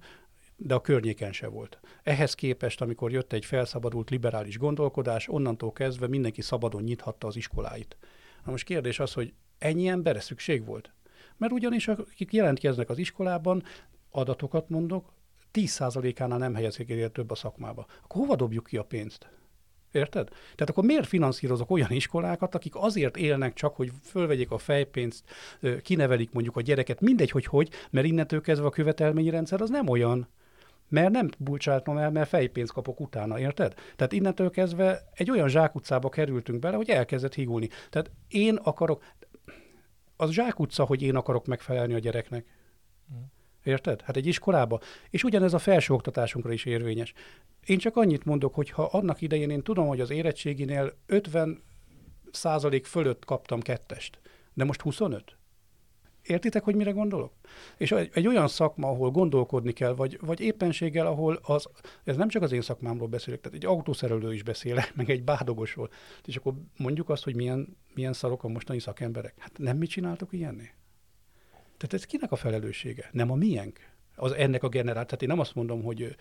[0.63, 1.79] de a környéken se volt.
[2.03, 7.97] Ehhez képest, amikor jött egy felszabadult liberális gondolkodás, onnantól kezdve mindenki szabadon nyithatta az iskoláit.
[8.45, 10.93] Na most kérdés az, hogy ennyi emberre szükség volt?
[11.37, 13.63] Mert ugyanis akik jelentkeznek az iskolában,
[14.11, 15.13] adatokat mondok,
[15.53, 17.85] 10%-ánál nem helyezik el több a szakmába.
[18.03, 19.29] Akkor hova dobjuk ki a pénzt?
[19.91, 20.27] Érted?
[20.29, 25.23] Tehát akkor miért finanszírozok olyan iskolákat, akik azért élnek csak, hogy fölvegyék a fejpénzt,
[25.81, 29.87] kinevelik mondjuk a gyereket, mindegy, hogy hogy, mert innentől kezdve a követelményi rendszer az nem
[29.87, 30.27] olyan,
[30.91, 33.73] mert nem bulcsáltam el, mert fejpénzt kapok utána, érted?
[33.95, 37.69] Tehát innentől kezdve egy olyan zsákutcába kerültünk bele, hogy elkezdett higulni.
[37.89, 39.03] Tehát én akarok,
[40.15, 42.45] az zsákutca, hogy én akarok megfelelni a gyereknek.
[43.13, 43.21] Mm.
[43.63, 44.01] Érted?
[44.01, 44.79] Hát egy iskolába.
[45.09, 47.13] És ugyanez a felsőoktatásunkra is érvényes.
[47.65, 51.63] Én csak annyit mondok, hogy ha annak idején én tudom, hogy az érettséginél 50
[52.31, 54.19] százalék fölött kaptam kettest,
[54.53, 55.37] de most 25?
[56.21, 57.33] Értitek, hogy mire gondolok?
[57.77, 61.67] És egy, egy olyan szakma, ahol gondolkodni kell, vagy, vagy éppenséggel, ahol az,
[62.03, 65.89] ez nem csak az én szakmámról beszélek, tehát egy autószerelő is beszélek, meg egy bádogosról,
[66.25, 69.33] és akkor mondjuk azt, hogy milyen, milyen szarok a mostani szakemberek.
[69.37, 70.71] Hát nem mi csináltok ilyenné?
[71.77, 73.09] Tehát ez kinek a felelőssége?
[73.11, 73.79] Nem a miénk?
[74.15, 75.05] Az ennek a generáció.
[75.05, 76.15] Tehát én nem azt mondom, hogy,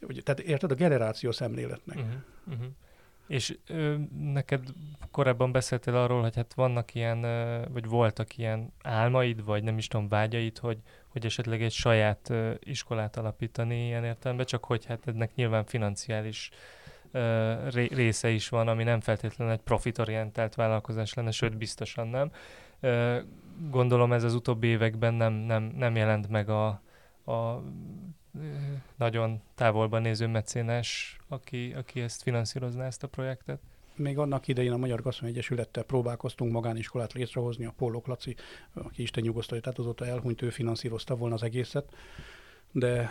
[0.00, 1.96] hogy tehát érted a generáció szemléletnek.
[1.96, 2.14] Uh-huh,
[2.46, 2.66] uh-huh.
[3.26, 4.62] És ö, neked
[5.10, 9.88] korábban beszéltél arról, hogy hát vannak ilyen, ö, vagy voltak ilyen álmaid, vagy nem is
[9.88, 15.06] tudom, vágyaid, hogy, hogy esetleg egy saját ö, iskolát alapítani ilyen értelemben, csak hogy hát
[15.06, 16.50] ennek nyilván financiális
[17.10, 22.30] ö, ré, része is van, ami nem feltétlenül egy profitorientált vállalkozás lenne, sőt biztosan nem.
[22.80, 23.18] Ö,
[23.70, 26.66] gondolom ez az utóbbi években nem, nem, nem jelent meg a,
[27.24, 27.62] a
[28.96, 33.60] nagyon távolban néző mecénás, aki, aki ezt finanszírozná, ezt a projektet?
[33.96, 38.36] még annak idején a Magyar Gasztronómiai Egyesülettel próbálkoztunk magániskolát létrehozni, a Pólok Laci,
[38.72, 41.94] aki Isten nyugosztalja, tehát azóta elhunyt, ő finanszírozta volna az egészet,
[42.72, 43.10] de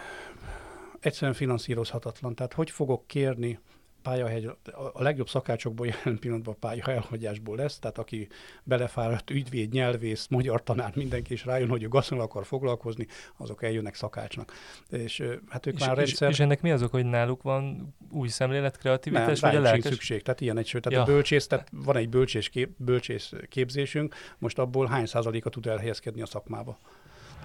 [0.99, 2.35] egyszerűen finanszírozhatatlan.
[2.35, 3.59] Tehát hogy fogok kérni
[4.05, 4.49] pályahegy,
[4.93, 8.27] a legjobb szakácsokból jelen pillanatban pálya elhagyásból lesz, tehát aki
[8.63, 13.95] belefáradt ügyvéd, nyelvész, magyar tanár, mindenki is rájön, hogy ő gasztron akar foglalkozni, azok eljönnek
[13.95, 14.53] szakácsnak.
[14.89, 16.29] És hát ők és, már rendszer...
[16.29, 19.91] És, és ennek mi azok, hogy náluk van új szemlélet, kreativitás, nem, vagy a lelkes?
[19.91, 21.01] szükség, tehát ilyen egy tehát ja.
[21.01, 26.21] a bölcsész, tehát van egy bölcsész, kép, bölcsész képzésünk, most abból hány százaléka tud elhelyezkedni
[26.21, 26.77] a szakmába?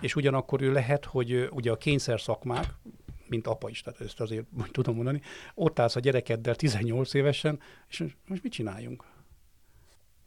[0.00, 2.66] És ugyanakkor ő lehet, hogy ugye a kényszer szakmák,
[3.30, 5.20] mint apa is, tehát ezt azért tudom mondani,
[5.54, 9.04] ott állsz a gyerekeddel 18 évesen, és most mit csináljunk?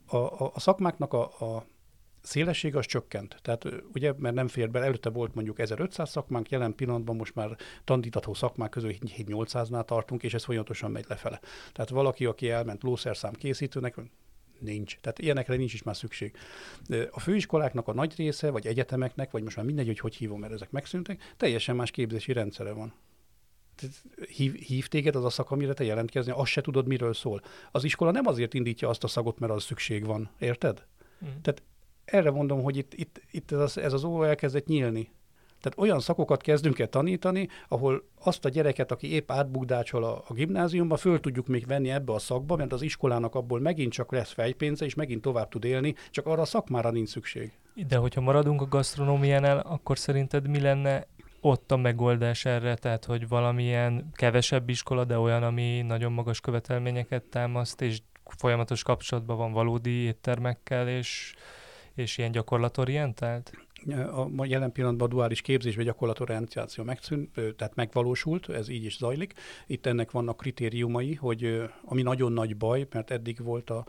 [0.06, 1.66] A, a, a szakmáknak a, a
[2.24, 3.38] szélesség az csökkent.
[3.42, 7.58] Tehát ugye, mert nem fér bele, előtte volt mondjuk 1500 szakmánk, jelen pillanatban most már
[7.84, 11.40] tandítató szakmák közül 800-nál tartunk, és ez folyamatosan megy lefele.
[11.72, 13.96] Tehát valaki, aki elment lószerszám készítőnek,
[14.64, 14.98] nincs.
[15.02, 16.36] Tehát ilyenekre nincs is már szükség.
[17.12, 20.54] A főiskoláknak a nagy része, vagy egyetemeknek, vagy most már mindegy, hogy hogy hívom, mert
[20.54, 22.94] ezek megszűntek, teljesen más képzési rendszere van.
[24.36, 27.42] Hív, hív téged az a szak, amire te jelentkezni, azt se tudod, miről szól.
[27.72, 30.86] Az iskola nem azért indítja azt a szagot, mert az szükség van, érted?
[31.26, 31.28] Mm.
[31.42, 31.64] Tehát
[32.06, 35.12] erre mondom, hogy itt, itt, itt ez, az, ez az ó elkezdett nyílni.
[35.64, 40.34] Tehát olyan szakokat kezdünk el tanítani, ahol azt a gyereket, aki épp átbukdácsol a, a
[40.34, 44.32] gimnáziumba, föl tudjuk még venni ebbe a szakba, mert az iskolának abból megint csak lesz
[44.32, 47.52] fejpénze, és megint tovább tud élni, csak arra a szakmára nincs szükség.
[47.88, 51.08] De hogyha maradunk a gasztronómiánál, akkor szerinted mi lenne
[51.42, 57.24] ott a megoldás erre, tehát hogy valamilyen kevesebb iskola, de olyan, ami nagyon magas követelményeket
[57.24, 58.02] támaszt, és
[58.38, 61.34] folyamatos kapcsolatban van valódi éttermekkel, és,
[61.96, 63.52] és ilyen gyakorlatorientált?
[64.36, 69.34] A jelen pillanatban a duális képzés vagy gyakorlatorientáció megszűnt, tehát megvalósult, ez így is zajlik.
[69.68, 73.86] Itt ennek vannak kritériumai, hogy ami nagyon nagy baj, mert eddig volt a,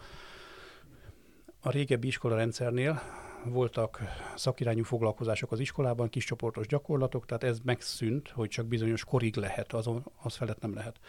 [1.61, 3.00] a régebbi iskolarendszernél,
[3.44, 4.00] voltak
[4.37, 9.72] szakirányú foglalkozások az iskolában, kis csoportos gyakorlatok, tehát ez megszűnt, hogy csak bizonyos korig lehet,
[9.72, 11.00] azon, az felett nem lehet.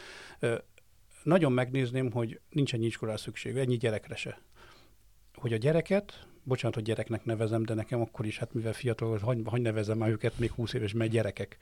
[1.24, 4.41] Nagyon megnézném, hogy nincs ennyi iskolás szükség, ennyi gyerekre se.
[5.34, 9.41] Hogy a gyereket bocsánat, hogy gyereknek nevezem, de nekem akkor is, hát mivel fiatal, hogy,
[9.45, 11.58] hogy nevezem már őket még 20 éves, mert gyerekek,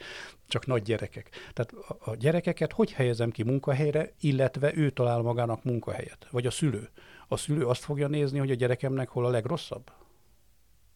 [0.47, 1.29] csak nagy gyerekek.
[1.53, 6.51] Tehát a, a gyerekeket hogy helyezem ki munkahelyre, illetve ő talál magának munkahelyet, vagy a
[6.51, 6.89] szülő.
[7.27, 9.91] A szülő azt fogja nézni, hogy a gyerekemnek hol a legrosszabb?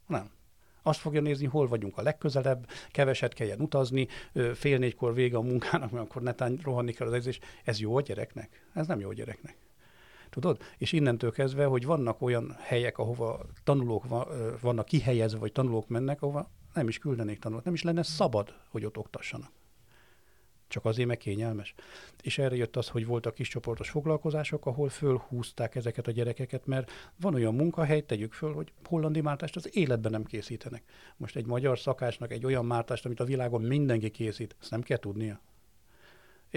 [0.08, 0.36] Nem
[0.88, 4.08] azt fogja nézni, hol vagyunk a legközelebb, keveset kelljen utazni,
[4.54, 7.40] fél négykor vége a munkának, mert akkor netán rohanni kell az edzés.
[7.64, 8.66] Ez jó a gyereknek?
[8.74, 9.56] Ez nem jó a gyereknek.
[10.30, 10.62] Tudod?
[10.78, 14.04] És innentől kezdve, hogy vannak olyan helyek, ahova tanulók
[14.62, 18.86] vannak kihelyezve, vagy tanulók mennek, ahova nem is küldenék tanulók, nem is lenne szabad, hogy
[18.86, 19.52] ott oktassanak.
[20.68, 21.74] Csak azért, meg kényelmes.
[22.22, 26.92] És erre jött az, hogy voltak kis csoportos foglalkozások, ahol fölhúzták ezeket a gyerekeket, mert
[27.20, 30.84] van olyan munkahely, tegyük föl, hogy hollandi mártást az életben nem készítenek.
[31.18, 34.98] Most egy magyar szakácsnak egy olyan mártást, amit a világon mindenki készít, ezt nem kell
[34.98, 35.40] tudnia.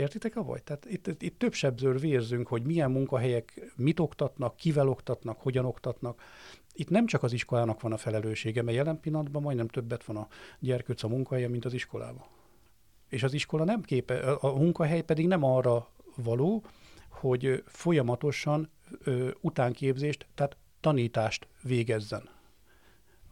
[0.01, 0.61] Értitek a baj?
[0.61, 5.65] Tehát itt, itt, itt több sebzőr vérzünk, hogy milyen munkahelyek mit oktatnak, kivel oktatnak, hogyan
[5.65, 6.23] oktatnak.
[6.73, 10.29] Itt nem csak az iskolának van a felelőssége, mert jelen pillanatban majdnem többet van a
[10.59, 12.25] gyerkőc a munkahelye, mint az iskolában.
[13.09, 16.65] És az iskola nem képe, a munkahely pedig nem arra való,
[17.09, 18.71] hogy folyamatosan
[19.05, 22.29] ö, utánképzést, tehát tanítást végezzen.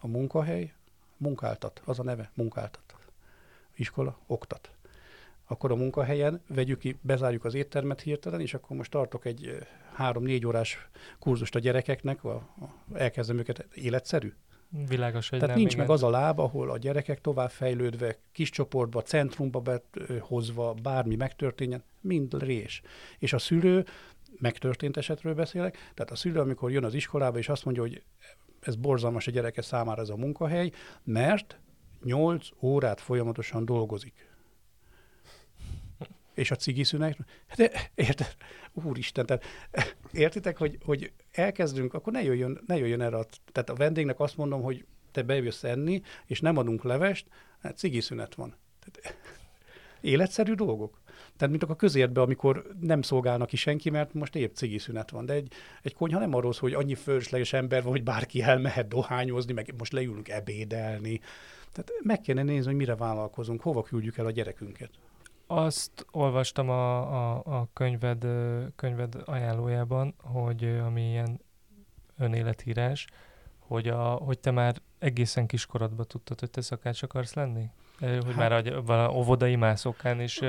[0.01, 0.73] A munkahely
[1.17, 2.83] munkáltat, az a neve, munkáltat.
[3.75, 4.78] Iskola oktat
[5.49, 9.59] akkor a munkahelyen vegyük ki, bezárjuk az éttermet hirtelen, és akkor most tartok egy
[9.95, 14.33] három-négy órás kurzust a gyerekeknek, a, a, elkezdem őket életszerű.
[14.89, 15.87] Világos, hogy Tehát nem, nincs igen.
[15.87, 21.83] meg az a láb, ahol a gyerekek tovább fejlődve, kis csoportba, centrumba behozva, bármi megtörténjen,
[22.01, 22.83] mind rés.
[23.19, 23.85] És a szülő,
[24.39, 28.03] megtörtént esetről beszélek, tehát a szülő, amikor jön az iskolába, és azt mondja, hogy
[28.61, 30.71] ez borzalmas a gyereke számára ez a munkahely,
[31.05, 31.61] mert
[32.05, 34.28] 8 órát folyamatosan dolgozik
[36.39, 37.17] és a cigiszünet,
[37.57, 38.37] de érted,
[38.73, 39.45] úristen, tehát
[40.13, 44.37] értitek, hogy, hogy elkezdünk, akkor ne jöjjön, ne jöjjön erre, a, tehát a vendégnek azt
[44.37, 47.27] mondom, hogy te bejössz enni, és nem adunk levest,
[47.63, 48.55] hát cigiszünet van.
[48.81, 49.17] Tehát,
[50.01, 51.01] életszerű dolgok.
[51.37, 55.27] Tehát mint a közértben, amikor nem szolgálnak ki senki, mert most épp cigiszünet van.
[55.27, 59.53] De egy, egy konyha nem arról hogy annyi fölösleges ember van, hogy bárki elmehet dohányozni,
[59.53, 61.21] meg most leülünk ebédelni.
[61.73, 64.91] Tehát meg kéne nézni, hogy mire vállalkozunk, hova küldjük el a gyerekünket.
[65.51, 68.27] Azt olvastam a, a, a könyved,
[68.77, 71.41] könyved ajánlójában, hogy ami ilyen
[72.19, 73.07] önéletírás,
[73.59, 77.71] hogy, a, hogy te már egészen kiskorodban tudtad, hogy te szakács akarsz lenni?
[77.99, 78.37] Hogy hát.
[78.37, 80.41] már a, a óvodai mászokán is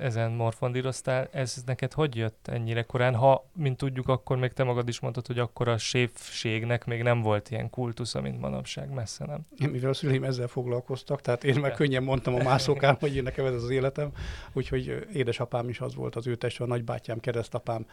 [0.00, 1.28] ezen morfondíroztál.
[1.32, 3.14] Ez neked hogy jött ennyire korán?
[3.14, 7.20] Ha, mint tudjuk, akkor még te magad is mondtad, hogy akkor a séfségnek még nem
[7.20, 9.70] volt ilyen kultusza, mint manapság, messze nem.
[9.70, 13.44] Mivel a szüleim ezzel foglalkoztak, tehát én meg könnyen mondtam a mászókán, hogy én nekem
[13.44, 14.12] ez az életem,
[14.52, 17.86] úgyhogy édesapám is az volt, az ő testve, a nagybátyám, keresztapám,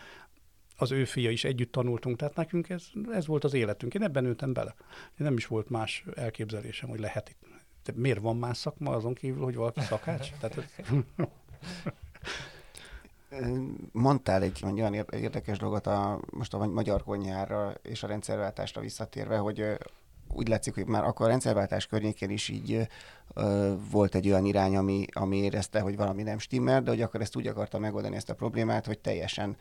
[0.78, 3.94] az ő fia is együtt tanultunk, tehát nekünk ez, ez volt az életünk.
[3.94, 4.76] Én ebben nőttem bele.
[4.80, 7.57] Én nem is volt más elképzelésem, hogy lehet itt.
[7.88, 10.32] De miért van más szakma azon kívül, hogy valaki szakács?
[10.39, 10.56] Tehát,
[13.91, 19.78] Mondtál egy olyan érdekes dolgot a, most a magyar konyhára és a rendszerváltásra visszatérve, hogy
[20.34, 22.88] úgy látszik, hogy már akkor a rendszerváltás környékén is így
[23.92, 27.36] volt egy olyan irány, ami, ami érezte, hogy valami nem stimmel, de hogy akkor ezt
[27.36, 29.58] úgy akarta megoldani ezt a problémát, hogy teljesen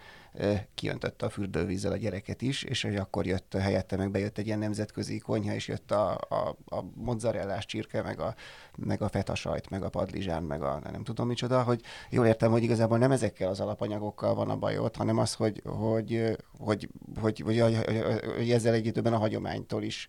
[0.75, 4.59] kiöntötte a fürdővízzel a gyereket is, és hogy akkor jött helyette, meg bejött egy ilyen
[4.59, 8.35] nemzetközi konyha, és jött a, a, a mozzarellás csirke, meg a,
[8.77, 12.51] meg a feta sajt, meg a padlizsán, meg a nem tudom micsoda, hogy jól értem,
[12.51, 16.89] hogy igazából nem ezekkel az alapanyagokkal van a bajot, hanem az, hogy, hogy, hogy,
[17.21, 20.07] hogy, hogy, hogy, hogy, hogy ezzel egy időben a hagyománytól is,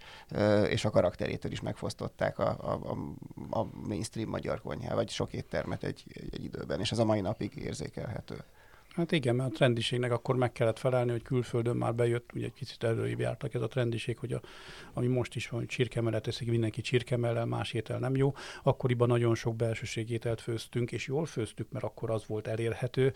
[0.69, 2.97] és a karakterétől is megfosztották a, a,
[3.59, 7.55] a mainstream magyar konyhá, vagy sok éttermet egy, egy, időben, és ez a mai napig
[7.55, 8.35] érzékelhető.
[8.97, 12.53] Hát igen, mert a trendiségnek akkor meg kellett felelni, hogy külföldön már bejött, ugye egy
[12.53, 14.41] kicsit előrébb jártak ez a trendiség, hogy a,
[14.93, 18.33] ami most is van, hogy csirkemelet teszik, mindenki csirkemellel, más étel nem jó.
[18.63, 23.13] Akkoriban nagyon sok belsőségételt főztünk, és jól főztük, mert akkor az volt elérhető,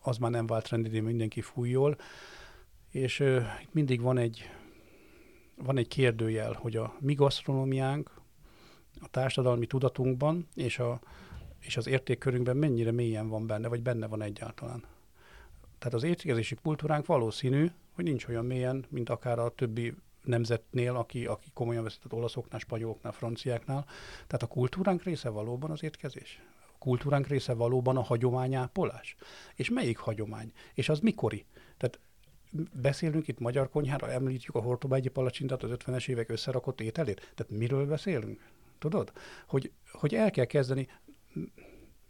[0.00, 1.96] az már nem vált trendi, mindenki fújjól.
[2.90, 4.50] És uh, mindig van egy,
[5.62, 8.10] van egy kérdőjel, hogy a mi gasztronómiánk,
[9.00, 11.00] a társadalmi tudatunkban és, a,
[11.60, 14.84] és az értékkörünkben mennyire mélyen van benne, vagy benne van egyáltalán.
[15.78, 19.94] Tehát az értékezési kultúránk valószínű, hogy nincs olyan mélyen, mint akár a többi
[20.24, 23.84] nemzetnél, aki, aki komolyan veszített olaszoknál, spanyoloknál, franciáknál.
[24.14, 26.42] Tehát a kultúránk része valóban az étkezés.
[26.74, 29.16] A kultúránk része valóban a hagyományápolás.
[29.54, 30.52] És melyik hagyomány?
[30.74, 31.44] És az mikori?
[31.76, 32.00] Tehát
[32.72, 37.32] beszélünk itt magyar konyhára, említjük a hortobágyi palacsintát, az 50-es évek összerakott ételét.
[37.34, 38.40] Tehát miről beszélünk?
[38.78, 39.12] Tudod?
[39.46, 40.88] Hogy, hogy el kell kezdeni,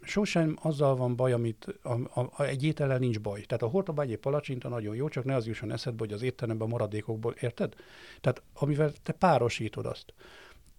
[0.03, 3.41] sosem azzal van baj, amit a, a, a, egy étellel nincs baj.
[3.41, 7.35] Tehát a hortobágyi palacsinta nagyon jó, csak ne az jusson eszedbe, hogy az étteremben maradékokból,
[7.41, 7.75] érted?
[8.21, 10.15] Tehát amivel te párosítod azt.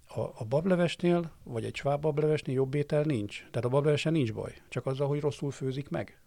[0.08, 3.38] A, a bablevesnél, vagy egy sváb bablevesnél jobb étel nincs.
[3.38, 6.21] Tehát a bablevesen nincs baj, csak azzal, hogy rosszul főzik meg.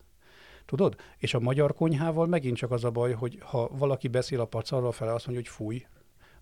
[0.67, 0.97] Tudod?
[1.19, 4.93] És a magyar konyhával megint csak az a baj, hogy ha valaki beszél a pacarral
[4.93, 5.87] fele, azt mondja, hogy fúj.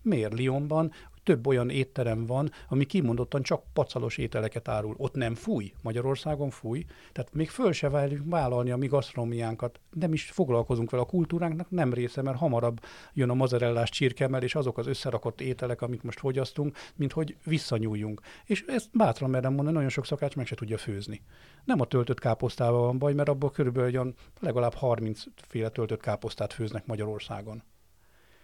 [0.01, 0.91] Miért Lyonban
[1.23, 4.95] több olyan étterem van, ami kimondottan csak pacalos ételeket árul.
[4.97, 10.13] Ott nem fúj, Magyarországon fúj, tehát még föl se váljuk vállalni a mi gasztronómiánkat, nem
[10.13, 12.79] is foglalkozunk vele, a kultúránknak nem része, mert hamarabb
[13.13, 18.21] jön a mazarellás csirkemel, és azok az összerakott ételek, amit most fogyasztunk, mint hogy visszanyúljunk.
[18.45, 21.21] És ezt bátran merem mondani, nagyon sok szakács meg se tudja főzni.
[21.63, 26.85] Nem a töltött káposztával van baj, mert abból körülbelül legalább 30 féle töltött káposztát főznek
[26.85, 27.63] Magyarországon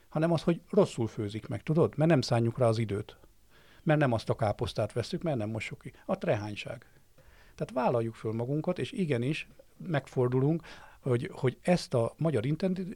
[0.09, 1.93] hanem az, hogy rosszul főzik meg, tudod?
[1.97, 3.17] Mert nem szánjuk rá az időt.
[3.83, 5.93] Mert nem azt a káposztát veszük, mert nem mosok ki.
[6.05, 6.85] A trehányság.
[7.55, 10.63] Tehát vállaljuk föl magunkat, és igenis megfordulunk,
[10.99, 12.95] hogy, hogy ezt a magyar intendi,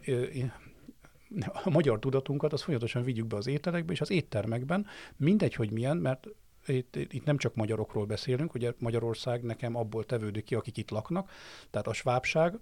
[1.63, 4.85] a magyar tudatunkat, az folyamatosan vigyük be az ételekbe és az éttermekben,
[5.17, 6.27] mindegy, hogy milyen, mert
[6.65, 11.31] itt, itt nem csak magyarokról beszélünk, ugye Magyarország nekem abból tevődik ki, akik itt laknak,
[11.69, 12.57] tehát a svábság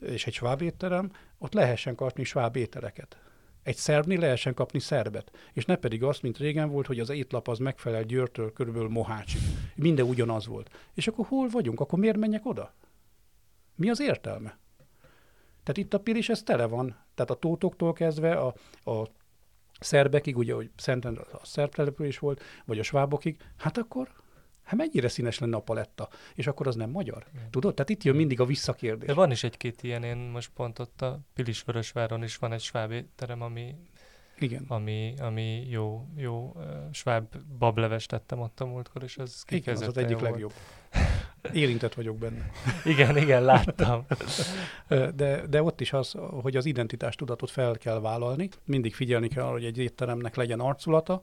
[0.00, 3.18] és egy sváb étterem, ott lehessen kapni sváb ételeket
[3.64, 5.30] egy szerbni lehessen kapni szerbet.
[5.52, 9.40] És ne pedig azt, mint régen volt, hogy az étlap az megfelel Győrtől körülbelül Mohácsig.
[9.74, 10.70] Minden ugyanaz volt.
[10.94, 11.80] És akkor hol vagyunk?
[11.80, 12.74] Akkor miért menjek oda?
[13.74, 14.58] Mi az értelme?
[15.62, 16.96] Tehát itt a Pilis ez tele van.
[17.14, 18.54] Tehát a tótoktól kezdve a,
[18.90, 19.08] a
[19.80, 24.08] szerbekig, ugye, hogy Szenten a szerb település volt, vagy a svábokig, hát akkor
[24.64, 26.08] Hát mennyire színes lenne a paletta?
[26.34, 27.26] És akkor az nem magyar.
[27.34, 27.50] Igen.
[27.50, 27.74] Tudod?
[27.74, 29.08] Tehát itt jön mindig a visszakérdés.
[29.08, 32.90] De van is egy-két ilyen, én most pont ott a Pilisvörösváron is van egy sváb
[32.90, 33.74] étterem, ami
[34.38, 34.64] igen.
[34.68, 39.80] Ami, ami jó, jó uh, sváb bablevest tettem ott a múltkor, és az Igen, az
[39.80, 40.52] az egyik legjobb.
[41.52, 42.50] Érintett vagyok benne.
[42.84, 44.06] igen, igen, láttam.
[44.88, 48.48] De, de ott is az, hogy az identitás tudatot fel kell vállalni.
[48.64, 51.22] Mindig figyelni kell, hogy egy étteremnek legyen arculata,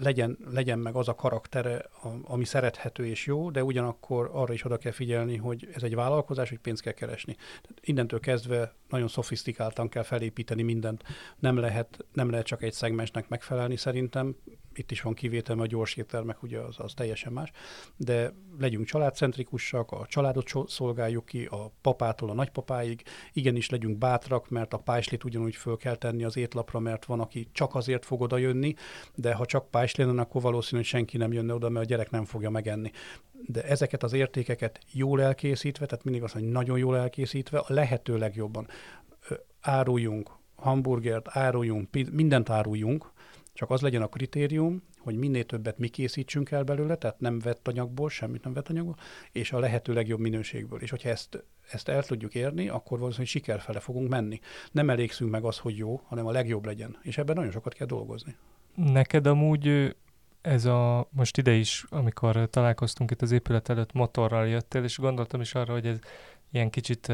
[0.00, 1.84] legyen, legyen meg az a karaktere,
[2.24, 6.48] ami szerethető és jó, de ugyanakkor arra is oda kell figyelni, hogy ez egy vállalkozás,
[6.48, 7.34] hogy pénzt kell keresni.
[7.34, 11.02] Tehát innentől kezdve nagyon szofisztikáltan kell felépíteni mindent.
[11.38, 14.36] Nem lehet, nem lehet csak egy szegmensnek megfelelni szerintem.
[14.74, 17.50] Itt is van kivétel, mert a gyors éttermek ugye az, az teljesen más,
[17.96, 23.02] de legyünk családcentrikusak, a családot szolgáljuk ki, a papától a nagypapáig,
[23.32, 27.48] igenis legyünk bátrak, mert a pájslit ugyanúgy föl kell tenni az étlapra, mert van, aki
[27.52, 28.74] csak azért fog oda jönni,
[29.14, 32.24] de ha csak pást lenne, akkor valószínű, senki nem jönne oda, mert a gyerek nem
[32.24, 32.90] fogja megenni.
[33.46, 38.18] De ezeket az értékeket jól elkészítve, tehát mindig azt mondja, nagyon jól elkészítve, a lehető
[38.18, 38.66] legjobban
[39.60, 43.12] áruljunk hamburgert, áruljunk, mindent áruljunk,
[43.52, 47.68] csak az legyen a kritérium, hogy minél többet mi készítsünk el belőle, tehát nem vett
[47.68, 48.96] anyagból, semmit nem vett anyagból,
[49.32, 50.80] és a lehető legjobb minőségből.
[50.80, 54.40] És hogyha ezt, ezt el tudjuk érni, akkor valószínűleg sikerfele fogunk menni.
[54.72, 56.98] Nem elégszünk meg az, hogy jó, hanem a legjobb legyen.
[57.02, 58.36] És ebben nagyon sokat kell dolgozni.
[58.74, 59.94] Neked amúgy
[60.40, 65.40] ez a, most ide is, amikor találkoztunk itt az épület előtt, motorral jöttél, és gondoltam
[65.40, 65.98] is arra, hogy ez
[66.52, 67.12] ilyen kicsit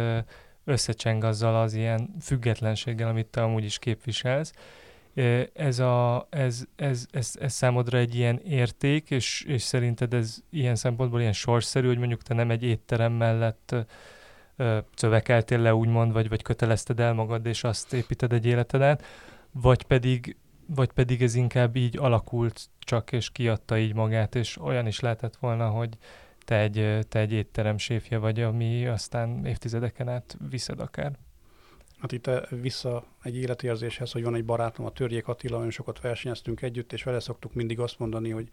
[0.65, 4.53] összecseng azzal az ilyen függetlenséggel, amit te amúgy is képviselsz,
[5.55, 10.75] ez, a, ez, ez, ez, ez számodra egy ilyen érték, és, és szerinted ez ilyen
[10.75, 13.75] szempontból ilyen sorszerű, hogy mondjuk te nem egy étterem mellett
[14.95, 19.05] szövekeltél le, úgymond, vagy, vagy kötelezted el magad, és azt építed egy életedet,
[19.51, 20.37] vagy pedig,
[20.67, 25.37] vagy pedig ez inkább így alakult csak, és kiadta így magát, és olyan is lehetett
[25.37, 25.99] volna, hogy
[26.45, 31.13] te egy, te egy étterem séfje vagy, ami aztán évtizedeken át viszed akár.
[32.01, 36.01] Hát itt eh, vissza egy életérzéshez, hogy van egy barátom, a Törjék Attila, nagyon sokat
[36.01, 38.49] versenyeztünk együtt, és vele szoktuk mindig azt mondani, hogy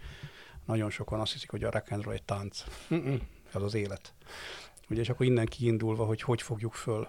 [0.65, 2.63] nagyon sokan azt hiszik, hogy a rock and roll egy tánc.
[3.53, 4.13] Ez az élet.
[4.89, 7.07] Ugye, és akkor innen kiindulva, hogy hogy fogjuk föl.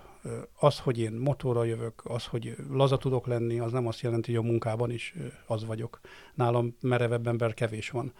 [0.58, 4.44] Az, hogy én motorra jövök, az, hogy laza tudok lenni, az nem azt jelenti, hogy
[4.44, 5.14] a munkában is
[5.46, 6.00] az vagyok.
[6.34, 8.12] Nálam merevebb ember kevés van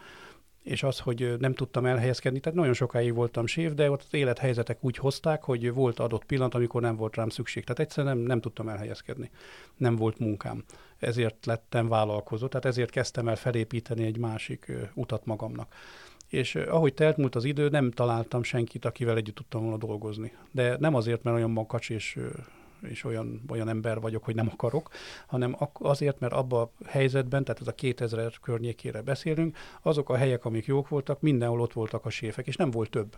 [0.65, 4.77] és az, hogy nem tudtam elhelyezkedni, tehát nagyon sokáig voltam sév, de ott az élethelyzetek
[4.81, 7.63] úgy hozták, hogy volt adott pillanat, amikor nem volt rám szükség.
[7.63, 9.29] Tehát egyszerűen nem, nem tudtam elhelyezkedni.
[9.77, 10.63] Nem volt munkám.
[10.97, 15.73] Ezért lettem vállalkozó, tehát ezért kezdtem el felépíteni egy másik utat magamnak.
[16.29, 20.31] És ahogy telt múlt az idő, nem találtam senkit, akivel együtt tudtam volna dolgozni.
[20.51, 22.19] De nem azért, mert olyan makacs és
[22.87, 24.89] és olyan, olyan ember vagyok, hogy nem akarok,
[25.27, 30.45] hanem azért, mert abban a helyzetben, tehát ez a 2000 környékére beszélünk, azok a helyek,
[30.45, 33.17] amik jók voltak, mindenhol ott voltak a séfek, és nem volt több.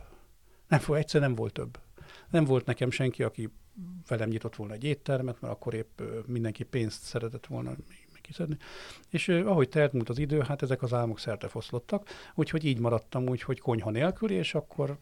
[0.67, 1.79] Nem, egyszer nem volt több.
[2.29, 3.49] Nem volt nekem senki, aki
[4.07, 7.71] velem nyitott volna egy éttermet, mert akkor épp mindenki pénzt szeretett volna
[8.21, 8.57] kiszedni.
[9.09, 13.27] És ahogy telt múlt az idő, hát ezek az álmok szerte foszlottak, úgyhogy így maradtam
[13.27, 14.97] úgy, hogy konyha nélkül, és akkor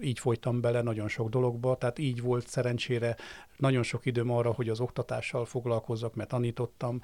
[0.00, 3.16] így folytam bele nagyon sok dologba, tehát így volt szerencsére
[3.56, 7.00] nagyon sok időm arra, hogy az oktatással foglalkozzak, mert tanítottam,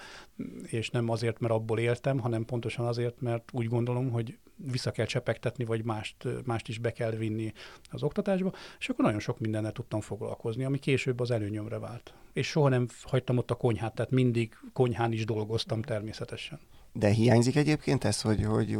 [0.62, 5.06] és nem azért, mert abból éltem, hanem pontosan azért, mert úgy gondolom, hogy vissza kell
[5.06, 7.52] csepegtetni, vagy mást, mást is be kell vinni
[7.90, 12.14] az oktatásba, és akkor nagyon sok mindennel tudtam foglalkozni, ami később az előnyömre vált.
[12.32, 16.58] És soha nem hagytam ott a konyhát, tehát mindig konyhán is dolgoztam természetesen.
[16.92, 18.78] De hiányzik egyébként ez, hogy, hogy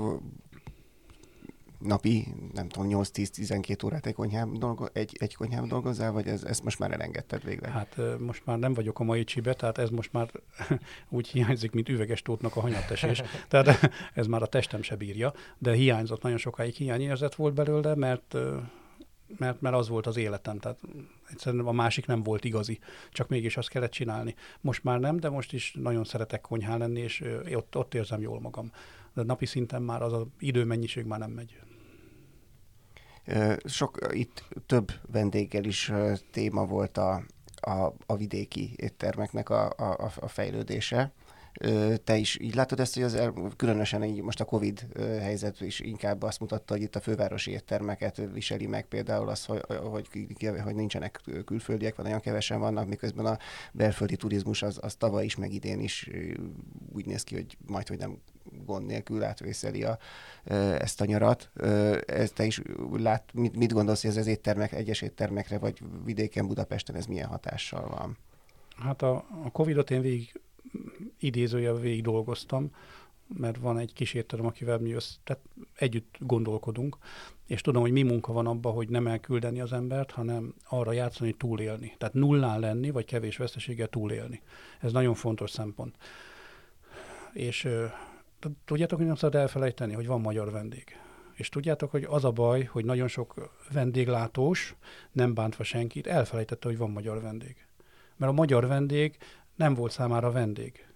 [1.85, 6.65] napi, nem tudom, 8-10-12 órát egy konyhában, dolgo, egy, egy konyhában dolgozzál, vagy ez, ezt
[6.65, 7.71] most már elengedted végre?
[7.71, 10.31] Hát most már nem vagyok a mai csibe, tehát ez most már
[11.09, 13.23] úgy hiányzik, mint üveges tótnak a hanyattesés.
[13.49, 18.37] tehát ez már a testem se bírja, de hiányzott, nagyon sokáig hiányérzet volt belőle, mert
[19.39, 20.79] mert, mert az volt az életem, tehát
[21.31, 22.79] egyszerűen a másik nem volt igazi,
[23.11, 24.35] csak mégis azt kellett csinálni.
[24.61, 27.25] Most már nem, de most is nagyon szeretek konyhán lenni, és
[27.55, 28.73] ott, ott érzem jól magam.
[29.15, 31.61] De napi szinten már az az időmennyiség már nem megy.
[33.65, 35.93] Sok, itt több vendéggel is
[36.31, 37.23] téma volt a,
[37.61, 41.13] a, a vidéki éttermeknek a, a, a fejlődése.
[42.05, 45.81] Te is így látod ezt, hogy az el, különösen így most a Covid helyzet is
[45.81, 50.09] inkább azt mutatta, hogy itt a fővárosi éttermeket viseli meg például az, hogy, hogy,
[50.63, 53.39] hogy nincsenek külföldiek, vagy nagyon kevesen vannak, miközben a
[53.73, 56.11] belföldi turizmus az, az tavaly is, meg idén is
[56.93, 58.19] úgy néz ki, hogy majd, hogy nem
[58.65, 59.99] gond nélkül átvészeli a,
[60.79, 61.51] ezt a nyarat.
[62.07, 62.63] Ezt te is
[62.93, 67.29] lát, mit, mit gondolsz, hogy ez az éttermek, egyes éttermekre, vagy vidéken, Budapesten ez milyen
[67.29, 68.17] hatással van?
[68.77, 70.41] Hát a, a Covid-ot én végig
[71.19, 72.71] idézője végig dolgoztam,
[73.39, 75.43] mert van egy kis étterem, akivel mi össz, tehát
[75.75, 76.97] együtt gondolkodunk,
[77.47, 81.33] és tudom, hogy mi munka van abban, hogy nem elküldeni az embert, hanem arra játszani,
[81.33, 81.95] túlélni.
[81.99, 84.43] Tehát nullán lenni, vagy kevés veszteséggel túlélni.
[84.81, 85.97] Ez nagyon fontos szempont.
[87.33, 87.69] És
[88.65, 90.85] tudjátok, hogy nem szabad elfelejteni, hogy van magyar vendég.
[91.33, 94.75] És tudjátok, hogy az a baj, hogy nagyon sok vendéglátós,
[95.13, 97.67] nem bántva senkit, elfelejtette, hogy van magyar vendég.
[98.17, 99.17] Mert a magyar vendég
[99.55, 100.87] nem volt számára vendég.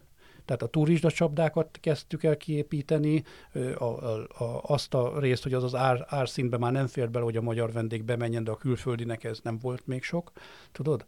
[0.44, 3.24] Tehát a turista csapdákat kezdtük el kiépíteni,
[3.78, 7.24] a, a, a, azt a részt, hogy az az ár, árszínbe már nem fér bele,
[7.24, 10.32] hogy a magyar vendég bemenjen, de a külföldinek ez nem volt még sok.
[10.72, 11.06] Tudod?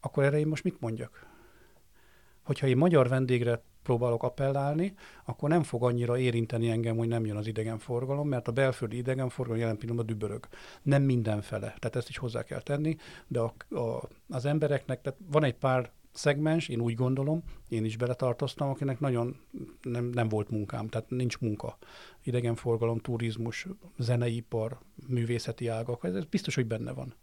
[0.00, 1.33] Akkor erre én most mit mondjak?
[2.44, 7.36] Hogyha én magyar vendégre próbálok appellálni, akkor nem fog annyira érinteni engem, hogy nem jön
[7.36, 10.48] az idegenforgalom, mert a belföldi idegenforgalom jelen pillanatban dübörög.
[10.82, 15.44] Nem mindenfele, tehát ezt is hozzá kell tenni, de a, a, az embereknek, tehát van
[15.44, 19.36] egy pár szegmens, én úgy gondolom, én is beletartoztam, akinek nagyon
[19.82, 21.78] nem, nem volt munkám, tehát nincs munka.
[22.22, 23.66] Idegenforgalom, turizmus,
[23.98, 24.78] zeneipar,
[25.08, 27.14] művészeti ágak, ez, ez biztos, hogy benne van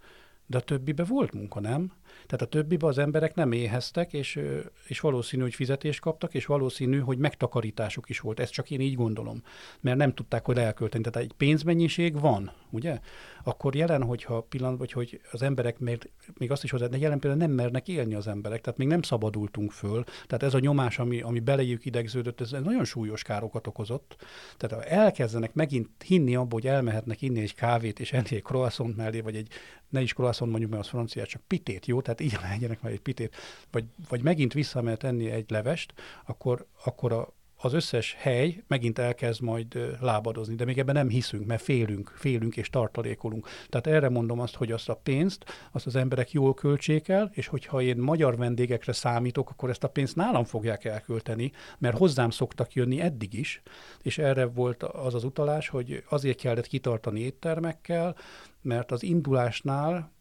[0.52, 1.92] de a többibe volt munka, nem?
[2.26, 4.40] Tehát a többibe az emberek nem éheztek, és,
[4.88, 8.40] és valószínű, hogy fizetést kaptak, és valószínű, hogy megtakarításuk is volt.
[8.40, 9.42] Ezt csak én így gondolom,
[9.80, 11.04] mert nem tudták, hogy elkölteni.
[11.04, 13.00] Tehát egy pénzmennyiség van, ugye?
[13.44, 17.20] Akkor jelen, hogyha pillanat, vagy hogy az emberek, még, még azt is hozzá, de jelen
[17.20, 20.04] például nem mernek élni az emberek, tehát még nem szabadultunk föl.
[20.04, 24.16] Tehát ez a nyomás, ami, ami belejük idegződött, ez, ez nagyon súlyos károkat okozott.
[24.58, 28.96] Tehát ha elkezdenek megint hinni abba, hogy elmehetnek inni egy kávét, és enni egy croissant
[28.96, 29.48] mellé, vagy egy,
[29.90, 32.01] ne is croissant mondjuk, mert az francia, csak pitét, jó?
[32.02, 33.36] Tehát így legyenek már egy pitét,
[33.72, 35.94] vagy, vagy megint visszamehet enni egy levest,
[36.26, 37.34] akkor, akkor a,
[37.64, 42.58] az összes hely megint elkezd majd lábadozni, de még ebben nem hiszünk, mert félünk, félünk
[42.58, 43.48] és tartalékolunk.
[43.70, 47.48] Tehát erre mondom azt, hogy azt a pénzt, azt az emberek jól költsék el, és
[47.48, 52.74] hogyha én magyar vendégekre számítok, akkor ezt a pénzt nálam fogják elkölteni, mert hozzám szoktak
[52.74, 53.62] jönni eddig is,
[54.02, 58.16] és erre volt az az utalás, hogy azért kellett kitartani éttermekkel,
[58.62, 60.12] mert az indulásnál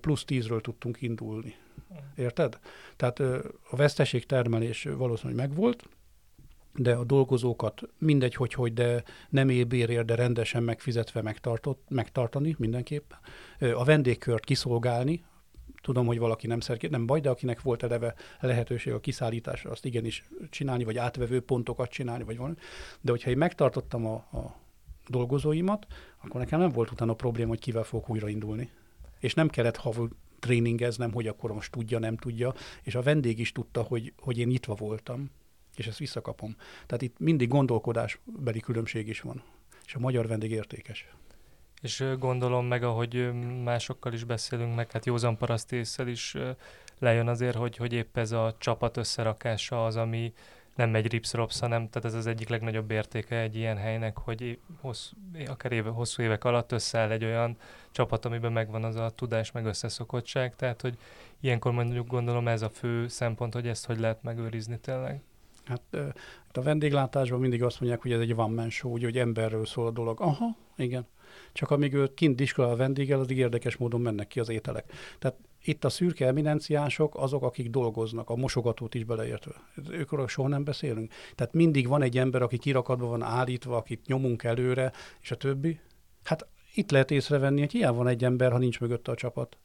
[0.00, 1.54] plusz tízről tudtunk indulni.
[2.16, 2.58] Érted?
[2.96, 3.18] Tehát
[3.70, 5.88] a veszteségtermelés valószínűleg megvolt,
[6.74, 13.18] de a dolgozókat mindegy, hogy hogy, de nem ébérért, de rendesen megfizetve megtartott, megtartani mindenképpen.
[13.74, 15.24] A vendégkört kiszolgálni,
[15.82, 19.84] tudom, hogy valaki nem szerké, nem baj, de akinek volt eleve lehetőség a kiszállításra, azt
[19.84, 22.54] igenis csinálni, vagy átvevő pontokat csinálni, vagy valami.
[23.00, 24.56] De hogyha én megtartottam a, a
[25.08, 25.86] dolgozóimat,
[26.22, 28.70] akkor nekem nem volt utána probléma, hogy kivel fogok újraindulni.
[29.22, 33.52] És nem kellett havul tréningeznem, hogy akkor most tudja, nem tudja, és a vendég is
[33.52, 35.30] tudta, hogy, hogy én nyitva voltam
[35.76, 36.56] és ezt visszakapom.
[36.86, 39.42] Tehát itt mindig gondolkodásbeli különbség is van,
[39.86, 41.06] és a magyar vendég értékes.
[41.82, 46.36] És gondolom meg, ahogy másokkal is beszélünk, meg hát józan parasztészsel is
[46.98, 50.32] lejön azért, hogy, hogy épp ez a csapat összerakása az, ami
[50.74, 55.16] nem egy ripsrops, hanem tehát ez az egyik legnagyobb értéke egy ilyen helynek, hogy hosszú,
[55.46, 57.56] akár éve, hosszú évek alatt összeáll egy olyan
[57.90, 60.98] csapat, amiben megvan az a tudás, meg összeszokottság, tehát hogy
[61.40, 65.22] ilyenkor mondjuk gondolom ez a fő szempont, hogy ezt hogy lehet megőrizni tényleg.
[65.64, 65.82] Hát
[66.52, 70.20] a vendéglátásban mindig azt mondják, hogy ez egy one show, hogy emberről szól a dolog.
[70.20, 71.06] Aha, igen.
[71.52, 74.92] Csak amíg ő kint diskol a vendéggel, addig érdekes módon mennek ki az ételek.
[75.18, 79.52] Tehát itt a szürke eminenciások azok, akik dolgoznak, a mosogatót is beleértve.
[79.90, 81.12] Őkről soha nem beszélünk.
[81.34, 85.80] Tehát mindig van egy ember, aki kirakatva van állítva, akit nyomunk előre, és a többi.
[86.24, 89.56] Hát itt lehet észrevenni, hogy hiába van egy ember, ha nincs mögötte a csapat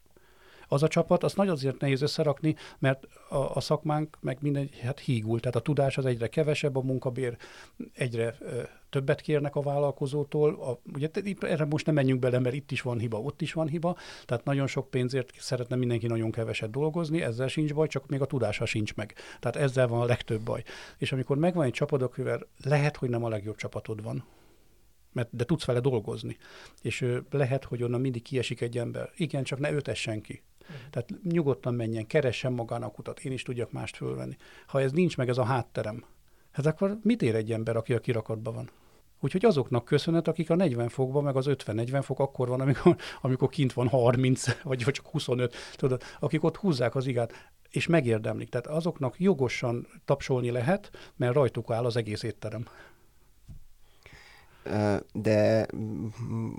[0.68, 5.00] az a csapat, azt nagy azért nehéz összerakni, mert a, a szakmánk meg minden, hát
[5.00, 7.36] hígul, tehát a tudás az egyre kevesebb, a munkabér
[7.92, 8.36] egyre
[8.90, 10.54] többet kérnek a vállalkozótól.
[10.54, 11.08] A, ugye
[11.40, 14.44] erre most nem menjünk bele, mert itt is van hiba, ott is van hiba, tehát
[14.44, 18.64] nagyon sok pénzért szeretne mindenki nagyon keveset dolgozni, ezzel sincs baj, csak még a tudása
[18.64, 19.14] sincs meg.
[19.40, 20.62] Tehát ezzel van a legtöbb baj.
[20.98, 24.24] És amikor megvan egy csapat, akivel lehet, hogy nem a legjobb csapatod van,
[25.12, 26.36] mert, de tudsz vele dolgozni.
[26.82, 29.10] És ö, lehet, hogy onnan mindig kiesik egy ember.
[29.16, 30.42] Igen, csak ne ötessen ki.
[30.90, 34.36] Tehát nyugodtan menjen, keressen magának utat, én is tudjak mást fölvenni.
[34.66, 36.04] Ha ez nincs meg, ez a hátterem,
[36.50, 38.70] hát akkor mit ér egy ember, aki a kirakatban van?
[39.20, 43.48] Úgyhogy azoknak köszönet, akik a 40 fokban, meg az 50-40 fok akkor van, amikor, amikor
[43.48, 47.32] kint van 30, vagy, csak 25, tudod, akik ott húzzák az igát,
[47.70, 48.48] és megérdemlik.
[48.48, 52.64] Tehát azoknak jogosan tapsolni lehet, mert rajtuk áll az egész étterem
[55.12, 55.66] de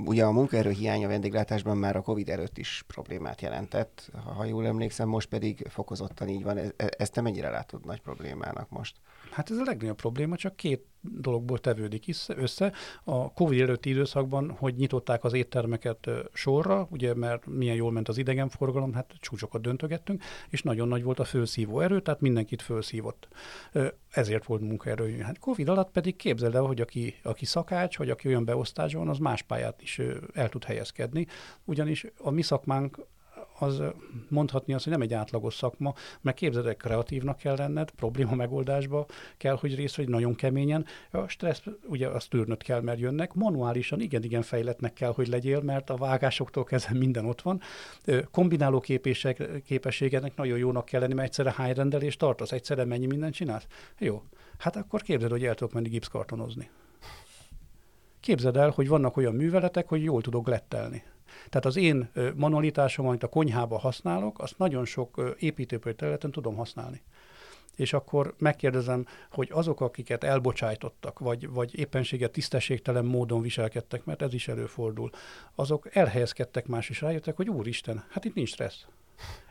[0.05, 5.07] ugye a munkaerő hiánya vendéglátásban már a Covid előtt is problémát jelentett, ha jól emlékszem,
[5.07, 6.57] most pedig fokozottan így van.
[6.57, 8.95] E, e, ezt te mennyire látod nagy problémának most?
[9.31, 12.71] Hát ez a legnagyobb probléma, csak két dologból tevődik össze.
[13.03, 18.17] A Covid előtti időszakban, hogy nyitották az éttermeket sorra, ugye, mert milyen jól ment az
[18.17, 23.27] idegenforgalom, hát csúcsokat döntögettünk, és nagyon nagy volt a főszívó erő, tehát mindenkit főszívott.
[24.09, 25.17] Ezért volt munkaerő.
[25.17, 29.17] Hát Covid alatt pedig képzeld el, hogy aki, aki szakács, vagy aki olyan beosztásban, az
[29.17, 30.01] más pályát is
[30.33, 31.27] el tud helyezkedni,
[31.65, 32.97] ugyanis a mi szakmánk
[33.61, 33.81] az
[34.27, 39.05] mondhatni azt, hogy nem egy átlagos szakma, mert képzeld el, kreatívnak kell lenned, probléma megoldásba
[39.37, 40.85] kell, hogy részt vagy nagyon keményen.
[41.11, 43.33] A stressz, ugye azt tűrnöd kell, mert jönnek.
[43.33, 47.61] Manuálisan igen-igen fejletnek kell, hogy legyél, mert a vágásoktól kezdve minden ott van.
[48.31, 53.33] Kombináló képések, képességednek nagyon jónak kell lenni, mert egyszerre hány rendelést tartasz, egyszerre mennyi mindent
[53.33, 53.67] csinálsz.
[53.97, 54.23] Jó.
[54.57, 56.69] Hát akkor képzeld, hogy el tudok menni gipszkartonozni.
[58.19, 61.03] Képzeld el, hogy vannak olyan műveletek, hogy jól tudok lettelni.
[61.49, 67.01] Tehát az én manualitásom, amit a konyhába használok, azt nagyon sok építőipari területen tudom használni
[67.79, 74.33] és akkor megkérdezem, hogy azok, akiket elbocsájtottak, vagy, vagy éppenséget tisztességtelen módon viselkedtek, mert ez
[74.33, 75.09] is előfordul,
[75.55, 78.85] azok elhelyezkedtek más, is rájöttek, hogy úristen, hát itt nincs stressz.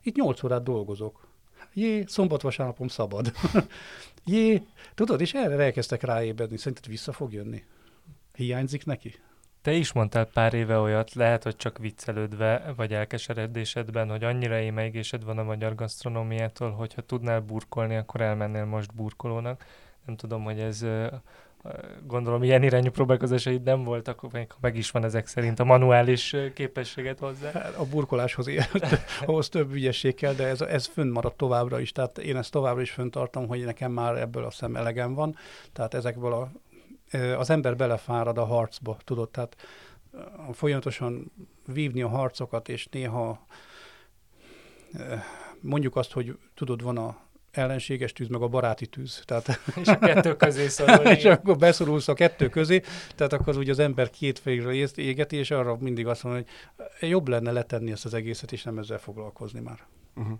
[0.03, 1.27] Itt 8 órát dolgozok.
[1.75, 3.33] Jé, szombat-vasárnapom szabad.
[4.25, 4.63] Jé,
[4.95, 6.57] tudod, és erre elkezdtek ráébredni.
[6.57, 7.65] Szerinted vissza fog jönni?
[8.35, 9.15] Hiányzik neki?
[9.69, 15.25] Te is mondtál pár éve olyat, lehet, hogy csak viccelődve, vagy elkeseredésedben, hogy annyira émeigésed
[15.25, 19.65] van a magyar gasztronómiától, hogyha tudnál burkolni, akkor elmennél most burkolónak.
[20.07, 20.87] Nem tudom, hogy ez
[22.07, 27.51] gondolom ilyen irányú próbálkozásaid nem voltak, meg is van ezek szerint a manuális képességet hozzá.
[27.51, 28.71] Hát a burkoláshoz ért,
[29.27, 32.83] ahhoz több ügyesség kell, de ez, ez fönn maradt továbbra is, tehát én ezt továbbra
[32.83, 35.37] is fönn tartom, hogy nekem már ebből a szem elegem van,
[35.73, 36.51] tehát ezekből a,
[37.37, 39.57] az ember belefárad a harcba, tudod, tehát
[40.53, 41.33] folyamatosan
[41.67, 43.47] vívni a harcokat, és néha
[45.61, 49.23] mondjuk azt, hogy tudod, van a ellenséges tűz, meg a baráti tűz.
[49.25, 51.07] Tehát, és a kettő közé szorul.
[51.17, 52.83] és akkor beszorulsz a kettő közé,
[53.15, 56.45] tehát akkor úgy az ember két fejről égeti, és arra mindig azt mondja,
[56.99, 59.79] hogy jobb lenne letenni ezt az egészet, és nem ezzel foglalkozni már.
[60.15, 60.39] Uh-huh.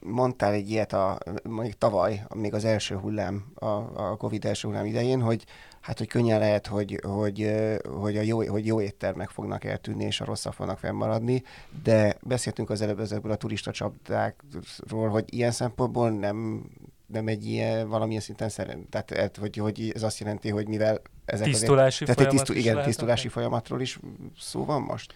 [0.00, 4.84] Mondtál egy ilyet a, mondjuk tavaly, még az első hullám, a, a Covid első hullám
[4.84, 5.44] idején, hogy
[5.80, 7.52] hát, hogy könnyen lehet, hogy, hogy,
[8.00, 11.42] hogy, a jó, hogy jó éttermek fognak eltűnni, és a rosszak fognak fennmaradni,
[11.82, 16.64] de beszéltünk az előbb ezekből a turista csapdákról, hogy ilyen szempontból nem,
[17.06, 21.46] nem egy ilyen valamilyen szinten szerint, tehát hogy, hogy ez azt jelenti, hogy mivel ezek
[21.46, 24.00] tisztulási azért, tehát egy tisztu, igen, tisztulási folyamatról is
[24.38, 25.14] szó van most?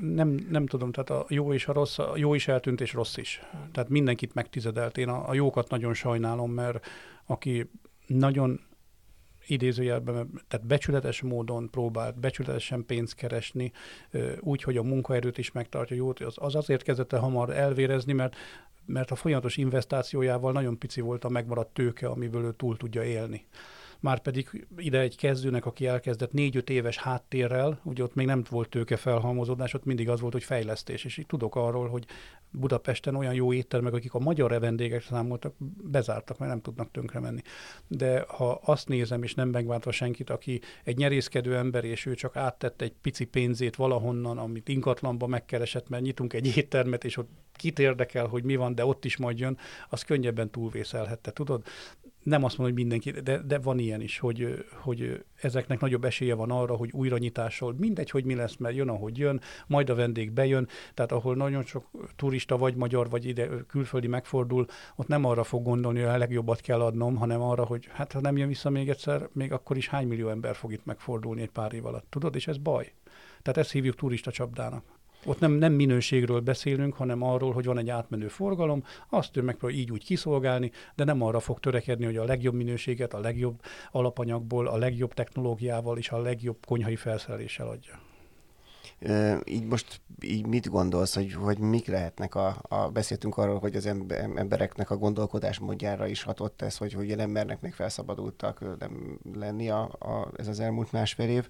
[0.00, 3.16] Nem, nem tudom, tehát a jó és a rossz, a jó is eltűnt, és rossz
[3.16, 3.42] is.
[3.72, 4.98] Tehát mindenkit megtizedelt.
[4.98, 6.86] Én a, a jókat nagyon sajnálom, mert
[7.26, 7.70] aki
[8.06, 8.60] nagyon
[9.46, 13.72] idézőjelben, tehát becsületes módon próbált becsületesen pénzt keresni,
[14.40, 18.36] úgy, hogy a munkaerőt is megtartja jót, az, az azért kezdett el hamar elvérezni, mert
[18.88, 23.46] mert a folyamatos investációjával nagyon pici volt a megmaradt tőke, amiből ő túl tudja élni
[24.00, 28.68] már pedig ide egy kezdőnek, aki elkezdett négy-öt éves háttérrel, ugye ott még nem volt
[28.68, 32.06] tőke felhalmozódás, ott mindig az volt, hogy fejlesztés, és így tudok arról, hogy
[32.50, 37.40] Budapesten olyan jó éttermek, akik a magyar vendégek számoltak, bezártak, mert nem tudnak tönkre menni.
[37.86, 42.36] De ha azt nézem, és nem megváltva senkit, aki egy nyerészkedő ember, és ő csak
[42.36, 47.78] áttette egy pici pénzét valahonnan, amit ingatlanba megkeresett, mert nyitunk egy éttermet, és ott kit
[47.78, 51.64] érdekel, hogy mi van, de ott is majd jön, az könnyebben túlvészelhette, tudod?
[52.26, 56.34] Nem azt mondom, hogy mindenki, de, de van ilyen is, hogy, hogy ezeknek nagyobb esélye
[56.34, 60.30] van arra, hogy újranyitással, mindegy, hogy mi lesz, mert jön, ahogy jön, majd a vendég
[60.30, 64.66] bejön, tehát ahol nagyon sok turista, vagy magyar, vagy ide külföldi megfordul,
[64.96, 68.20] ott nem arra fog gondolni, hogy a legjobbat kell adnom, hanem arra, hogy hát ha
[68.20, 71.50] nem jön vissza még egyszer, még akkor is hány millió ember fog itt megfordulni egy
[71.50, 72.92] pár év alatt, tudod, és ez baj.
[73.42, 74.95] Tehát ezt hívjuk turista csapdának.
[75.28, 79.76] Ott nem, nem minőségről beszélünk, hanem arról, hogy van egy átmenő forgalom, azt ő megpróbál
[79.76, 83.60] így úgy kiszolgálni, de nem arra fog törekedni, hogy a legjobb minőséget, a legjobb
[83.90, 88.05] alapanyagból, a legjobb technológiával és a legjobb konyhai felszereléssel adja
[89.44, 93.86] így most így mit gondolsz, hogy, hogy mik lehetnek a, a, beszéltünk arról, hogy az
[93.86, 99.82] embereknek a gondolkodás módjára is hatott ez, hogy, hogy embernek még felszabadultak nem lenni a,
[99.82, 101.48] a, ez az elmúlt másfél év.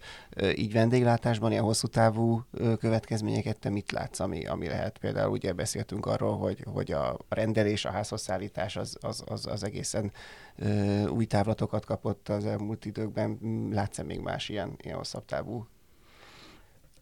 [0.56, 2.42] Így vendéglátásban ilyen hosszú távú
[2.78, 4.98] következményeket te mit látsz, ami, ami lehet?
[4.98, 9.64] Például ugye beszéltünk arról, hogy, hogy a rendelés, a házhoz szállítás az, az, az, az
[9.64, 10.12] egészen
[11.08, 13.38] új távlatokat kapott az elmúlt időkben.
[13.72, 15.66] Látsz-e még más ilyen, ilyen hosszabb távú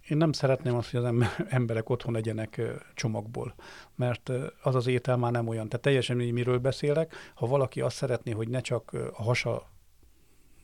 [0.09, 1.15] én nem szeretném azt, hogy az
[1.49, 2.61] emberek otthon legyenek
[2.95, 3.55] csomagból,
[3.95, 4.31] mert
[4.63, 5.69] az az étel már nem olyan.
[5.69, 7.15] Tehát teljesen mindegy, miről beszélek.
[7.35, 9.73] Ha valaki azt szeretné, hogy ne csak a hasa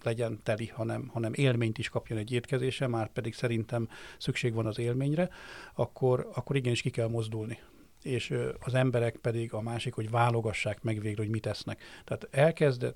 [0.03, 3.88] legyen teli, hanem, hanem élményt is kapjon egy étkezése, már pedig szerintem
[4.18, 5.28] szükség van az élményre,
[5.74, 7.59] akkor, akkor igenis ki kell mozdulni
[8.03, 11.82] és az emberek pedig a másik, hogy válogassák meg végre, hogy mit esznek.
[12.05, 12.95] Tehát elkezd,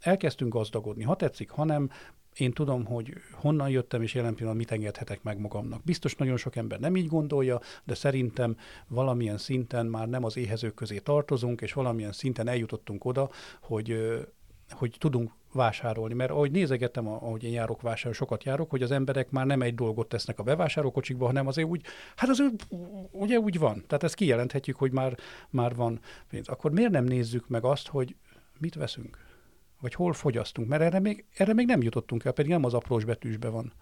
[0.00, 1.04] elkezdtünk gazdagodni.
[1.04, 1.90] Ha tetszik, ha nem,
[2.36, 5.84] én tudom, hogy honnan jöttem, és jelen pillanatban mit engedhetek meg magamnak.
[5.84, 8.56] Biztos nagyon sok ember nem így gondolja, de szerintem
[8.88, 13.30] valamilyen szinten már nem az éhezők közé tartozunk, és valamilyen szinten eljutottunk oda,
[13.60, 13.96] hogy,
[14.70, 16.14] hogy tudunk vásárolni.
[16.14, 19.74] Mert ahogy nézegetem, ahogy én járok vásárolni, sokat járok, hogy az emberek már nem egy
[19.74, 21.82] dolgot tesznek a bevásárlókocsikba, hanem azért úgy,
[22.16, 22.66] hát azért
[23.10, 23.84] ugye úgy van.
[23.86, 25.16] Tehát ezt kijelenthetjük, hogy már,
[25.50, 26.48] már van pénz.
[26.48, 28.16] Akkor miért nem nézzük meg azt, hogy
[28.58, 29.25] mit veszünk?
[29.80, 33.04] Vagy hol fogyasztunk, mert erre még, erre még nem jutottunk el, pedig nem az aprós
[33.04, 33.72] betűsbe van.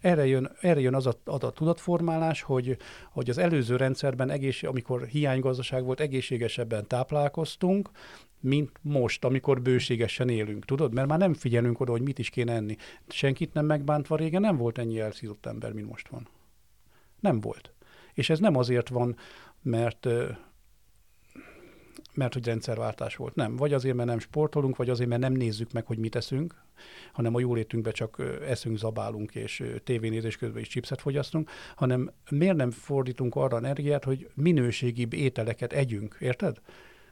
[0.00, 2.76] Erre jön, erre jön az, a, az a tudatformálás, hogy,
[3.10, 7.90] hogy az előző rendszerben, egész, amikor hiánygazdaság volt, egészségesebben táplálkoztunk,
[8.40, 10.94] mint most, amikor bőségesen élünk, tudod?
[10.94, 12.76] Mert már nem figyelünk oda, hogy mit is kéne enni.
[13.08, 16.28] Senkit nem megbántva régen nem volt ennyi elszízott ember, mint most van.
[17.20, 17.72] Nem volt.
[18.14, 19.16] És ez nem azért van,
[19.62, 20.08] mert
[22.20, 23.34] mert hogy rendszerváltás volt.
[23.34, 23.56] Nem.
[23.56, 26.54] Vagy azért, mert nem sportolunk, vagy azért, mert nem nézzük meg, hogy mit eszünk,
[27.12, 32.70] hanem a jólétünkbe csak eszünk, zabálunk, és tévénézés közben is chipset fogyasztunk, hanem miért nem
[32.70, 36.60] fordítunk arra energiát, hogy minőségibb ételeket együnk, érted?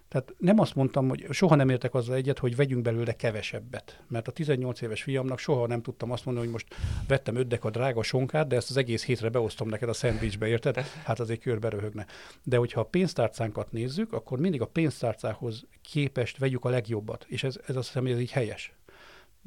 [0.09, 4.02] Tehát nem azt mondtam, hogy soha nem értek azzal egyet, hogy vegyünk belőle kevesebbet.
[4.09, 6.74] Mert a 18 éves fiamnak soha nem tudtam azt mondani, hogy most
[7.09, 10.78] vettem öddek a drága sonkát, de ezt az egész hétre beosztom neked a szendvicsbe, érted?
[11.04, 12.06] Hát azért körbe röhögne.
[12.42, 17.24] De hogyha a pénztárcánkat nézzük, akkor mindig a pénztárcához képest vegyük a legjobbat.
[17.28, 18.78] És ez, ez azt hiszem, hogy ez így helyes.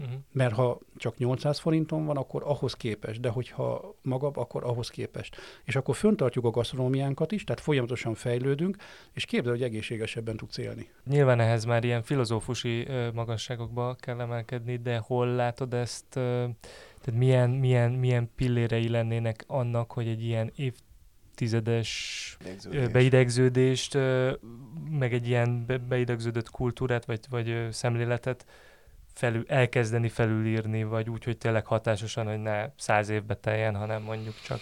[0.02, 0.20] Uh-huh.
[0.32, 5.36] Mert ha csak 800 forinton van, akkor ahhoz képes, de hogyha magabb, akkor ahhoz képest.
[5.64, 8.78] És akkor föntartjuk a gasztronómiánkat is, tehát folyamatosan fejlődünk,
[9.14, 10.90] és képzel, hogy egészségesebben tudsz élni.
[11.06, 17.92] Nyilván ehhez már ilyen filozófusi magasságokba kell emelkedni, de hol látod ezt, tehát milyen, milyen,
[17.92, 20.74] milyen pillérei lennének annak, hogy egy ilyen év
[21.36, 22.38] tizedes
[22.92, 23.98] beidegződést,
[24.90, 28.46] meg egy ilyen beidegződött kultúrát, vagy, vagy szemléletet
[29.14, 34.36] felül, elkezdeni felülírni, vagy úgy, hogy tényleg hatásosan, hogy ne száz évbe teljen, hanem mondjuk
[34.44, 34.62] csak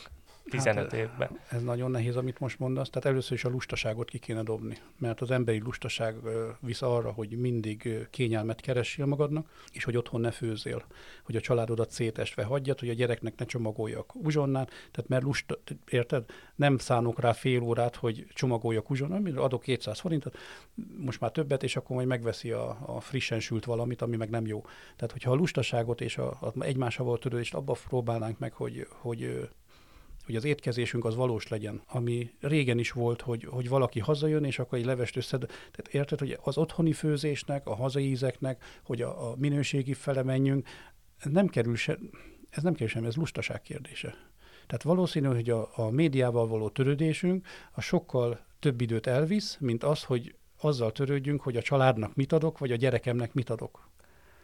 [0.49, 1.39] 15 hát, évben.
[1.49, 2.89] Ez nagyon nehéz, amit most mondasz.
[2.89, 6.15] Tehát először is a lustaságot ki kéne dobni, mert az emberi lustaság
[6.59, 10.83] visz arra, hogy mindig kényelmet keressél magadnak, és hogy otthon ne főzél,
[11.23, 15.57] hogy a családodat szétestve hagyjad, hogy a gyereknek ne csomagoljak uzsonnát, tehát mert lusta,
[15.89, 16.25] érted?
[16.55, 20.37] Nem szánok rá fél órát, hogy csomagoljak uzsonnát, adok 200 forintot,
[20.97, 24.45] most már többet, és akkor majd megveszi a, a frissen sült valamit, ami meg nem
[24.45, 24.61] jó.
[24.95, 29.49] Tehát, hogyha a lustaságot és a, a egymással való törődést abba próbálnánk meg, hogy, hogy
[30.29, 34.59] hogy az étkezésünk az valós legyen, ami régen is volt, hogy, hogy valaki hazajön, és
[34.59, 35.45] akkor egy levest összed.
[35.45, 40.67] Tehát érted, hogy az otthoni főzésnek, a hazai ízeknek, hogy a, a minőségi fele menjünk,
[41.23, 41.97] nem kerül se,
[42.49, 44.07] ez nem kerül sem, ez lustaság kérdése.
[44.67, 50.03] Tehát valószínű, hogy a, a médiával való törődésünk a sokkal több időt elvisz, mint az,
[50.03, 53.89] hogy azzal törődjünk, hogy a családnak mit adok, vagy a gyerekemnek mit adok.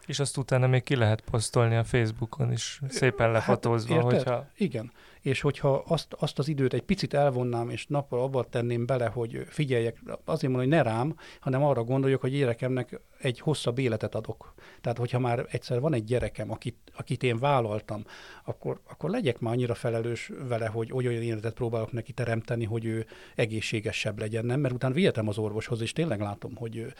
[0.06, 4.46] És azt utána még ki lehet posztolni a Facebookon is, szépen hát, lefotózva, hát, hogyha...
[4.56, 9.06] Igen, és hogyha azt, azt az időt egy picit elvonnám, és nappal abba tenném bele,
[9.06, 14.14] hogy figyeljek, azért mondom, hogy ne rám, hanem arra gondoljuk, hogy gyerekemnek egy hosszabb életet
[14.14, 14.54] adok.
[14.80, 18.04] Tehát, hogyha már egyszer van egy gyerekem, akit, akit én vállaltam,
[18.44, 23.06] akkor, akkor legyek már annyira felelős vele, hogy olyan életet próbálok neki teremteni, hogy ő
[23.34, 24.60] egészségesebb legyen, nem?
[24.60, 26.94] Mert utána vihetem az orvoshoz, és tényleg látom, hogy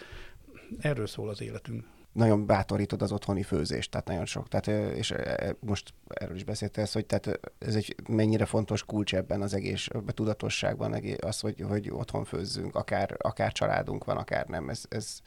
[0.78, 1.84] erről szól az életünk
[2.16, 4.48] nagyon bátorítod az otthoni főzést, tehát nagyon sok.
[4.48, 5.14] Tehát, és
[5.60, 10.12] most erről is beszéltél, hogy tehát ez egy mennyire fontos kulcs ebben az egész a
[10.12, 14.68] tudatosságban, az, hogy, hogy otthon főzzünk, akár, akár családunk van, akár nem.
[14.68, 15.20] Ez, ez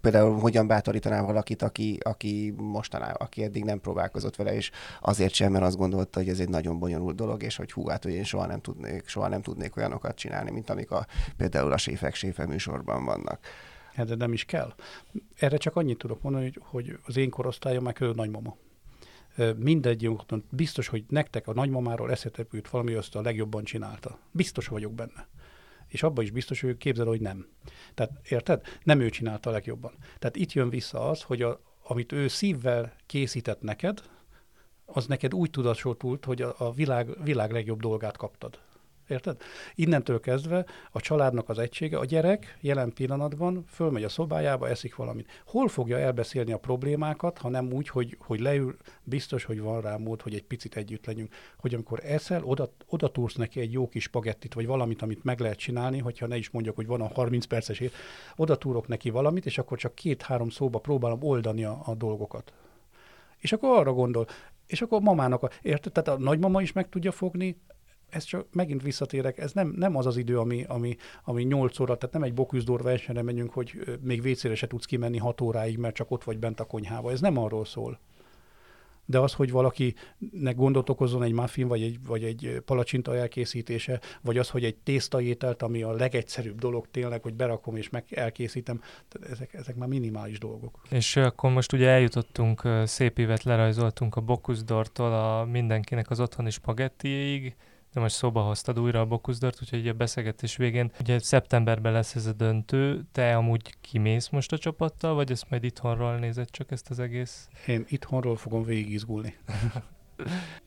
[0.00, 5.52] például hogyan bátorítanál valakit, aki, aki mostanában, aki eddig nem próbálkozott vele, és azért sem,
[5.52, 8.24] mert azt gondolta, hogy ez egy nagyon bonyolult dolog, és hogy hú, hát, hogy én
[8.24, 11.06] soha nem tudnék, soha nem tudnék olyanokat csinálni, mint amik a,
[11.36, 13.38] például a séfek séfe műsorban vannak.
[14.04, 14.74] De nem is kell.
[15.34, 18.56] Erre csak annyit tudok mondani, hogy, hogy az én korosztályom már körül nagymama.
[19.56, 24.18] Mindegyünk biztos, hogy nektek a nagymamáról eszetek jut valami, azt a legjobban csinálta.
[24.30, 25.28] Biztos vagyok benne.
[25.86, 27.46] És abban is biztos, hogy képzel, hogy nem.
[27.94, 28.62] Tehát érted?
[28.82, 29.92] Nem ő csinálta a legjobban.
[30.18, 34.02] Tehát itt jön vissza az, hogy a, amit ő szívvel készített neked,
[34.86, 38.58] az neked úgy tudatosult, hogy a, a világ, világ legjobb dolgát kaptad.
[39.08, 39.36] Érted?
[39.74, 45.42] Innentől kezdve a családnak az egysége, a gyerek jelen pillanatban fölmegy a szobájába, eszik valamit.
[45.46, 49.96] Hol fogja elbeszélni a problémákat, ha nem úgy, hogy, hogy leül, biztos, hogy van rá
[49.96, 51.34] mód, hogy egy picit együtt legyünk.
[51.58, 55.40] Hogy amikor eszel, oda, oda túrsz neki egy jó kis pagettit, vagy valamit, amit meg
[55.40, 57.90] lehet csinálni, hogyha ne is mondjak, hogy van a 30 perces ér,
[58.36, 62.52] oda túrok neki valamit, és akkor csak két-három szóba próbálom oldani a, a dolgokat.
[63.38, 64.26] És akkor arra gondol,
[64.66, 65.92] és akkor mamának, a, érted?
[65.92, 67.60] Tehát a nagymama is meg tudja fogni,
[68.08, 71.96] ez csak megint visszatérek, ez nem, nem az az idő, ami, ami, ami 8 óra,
[71.96, 75.94] tehát nem egy boküzdor versenyre menjünk, hogy még vécére se tudsz kimenni 6 óráig, mert
[75.94, 77.10] csak ott vagy bent a konyhába.
[77.10, 77.98] Ez nem arról szól.
[79.08, 84.38] De az, hogy valakinek gondot okozzon egy muffin, vagy egy, vagy egy palacsinta elkészítése, vagy
[84.38, 89.30] az, hogy egy tésztaételt, ami a legegyszerűbb dolog tényleg, hogy berakom és meg elkészítem, tehát
[89.30, 90.82] ezek, ezek már minimális dolgok.
[90.90, 97.56] És akkor most ugye eljutottunk, szép évet lerajzoltunk a Bocuse a mindenkinek az otthoni spagettiéig,
[97.92, 102.26] de most szóba hoztad újra a Bokuszdort, úgyhogy a beszélgetés végén, ugye szeptemberben lesz ez
[102.26, 106.90] a döntő, te amúgy kimész most a csapattal, vagy ezt majd itthonról nézed csak ezt
[106.90, 107.48] az egész?
[107.66, 109.36] Én itthonról fogom végigizgulni.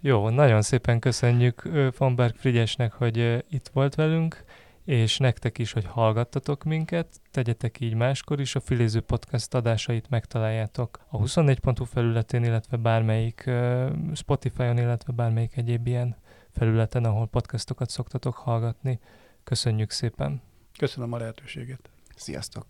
[0.02, 1.70] Jó, nagyon szépen köszönjük
[2.16, 4.44] Berg Frigyesnek, hogy itt volt velünk,
[4.86, 11.00] és nektek is, hogy hallgattatok minket, tegyetek így máskor is, a Filéző Podcast adásait megtaláljátok
[11.10, 13.50] a 24.hu felületén, illetve bármelyik
[14.14, 16.16] Spotify-on, illetve bármelyik egyéb ilyen
[16.60, 19.00] felületen, ahol podcastokat szoktatok hallgatni.
[19.44, 20.42] Köszönjük szépen!
[20.78, 21.90] Köszönöm a lehetőséget!
[22.16, 22.66] Sziasztok!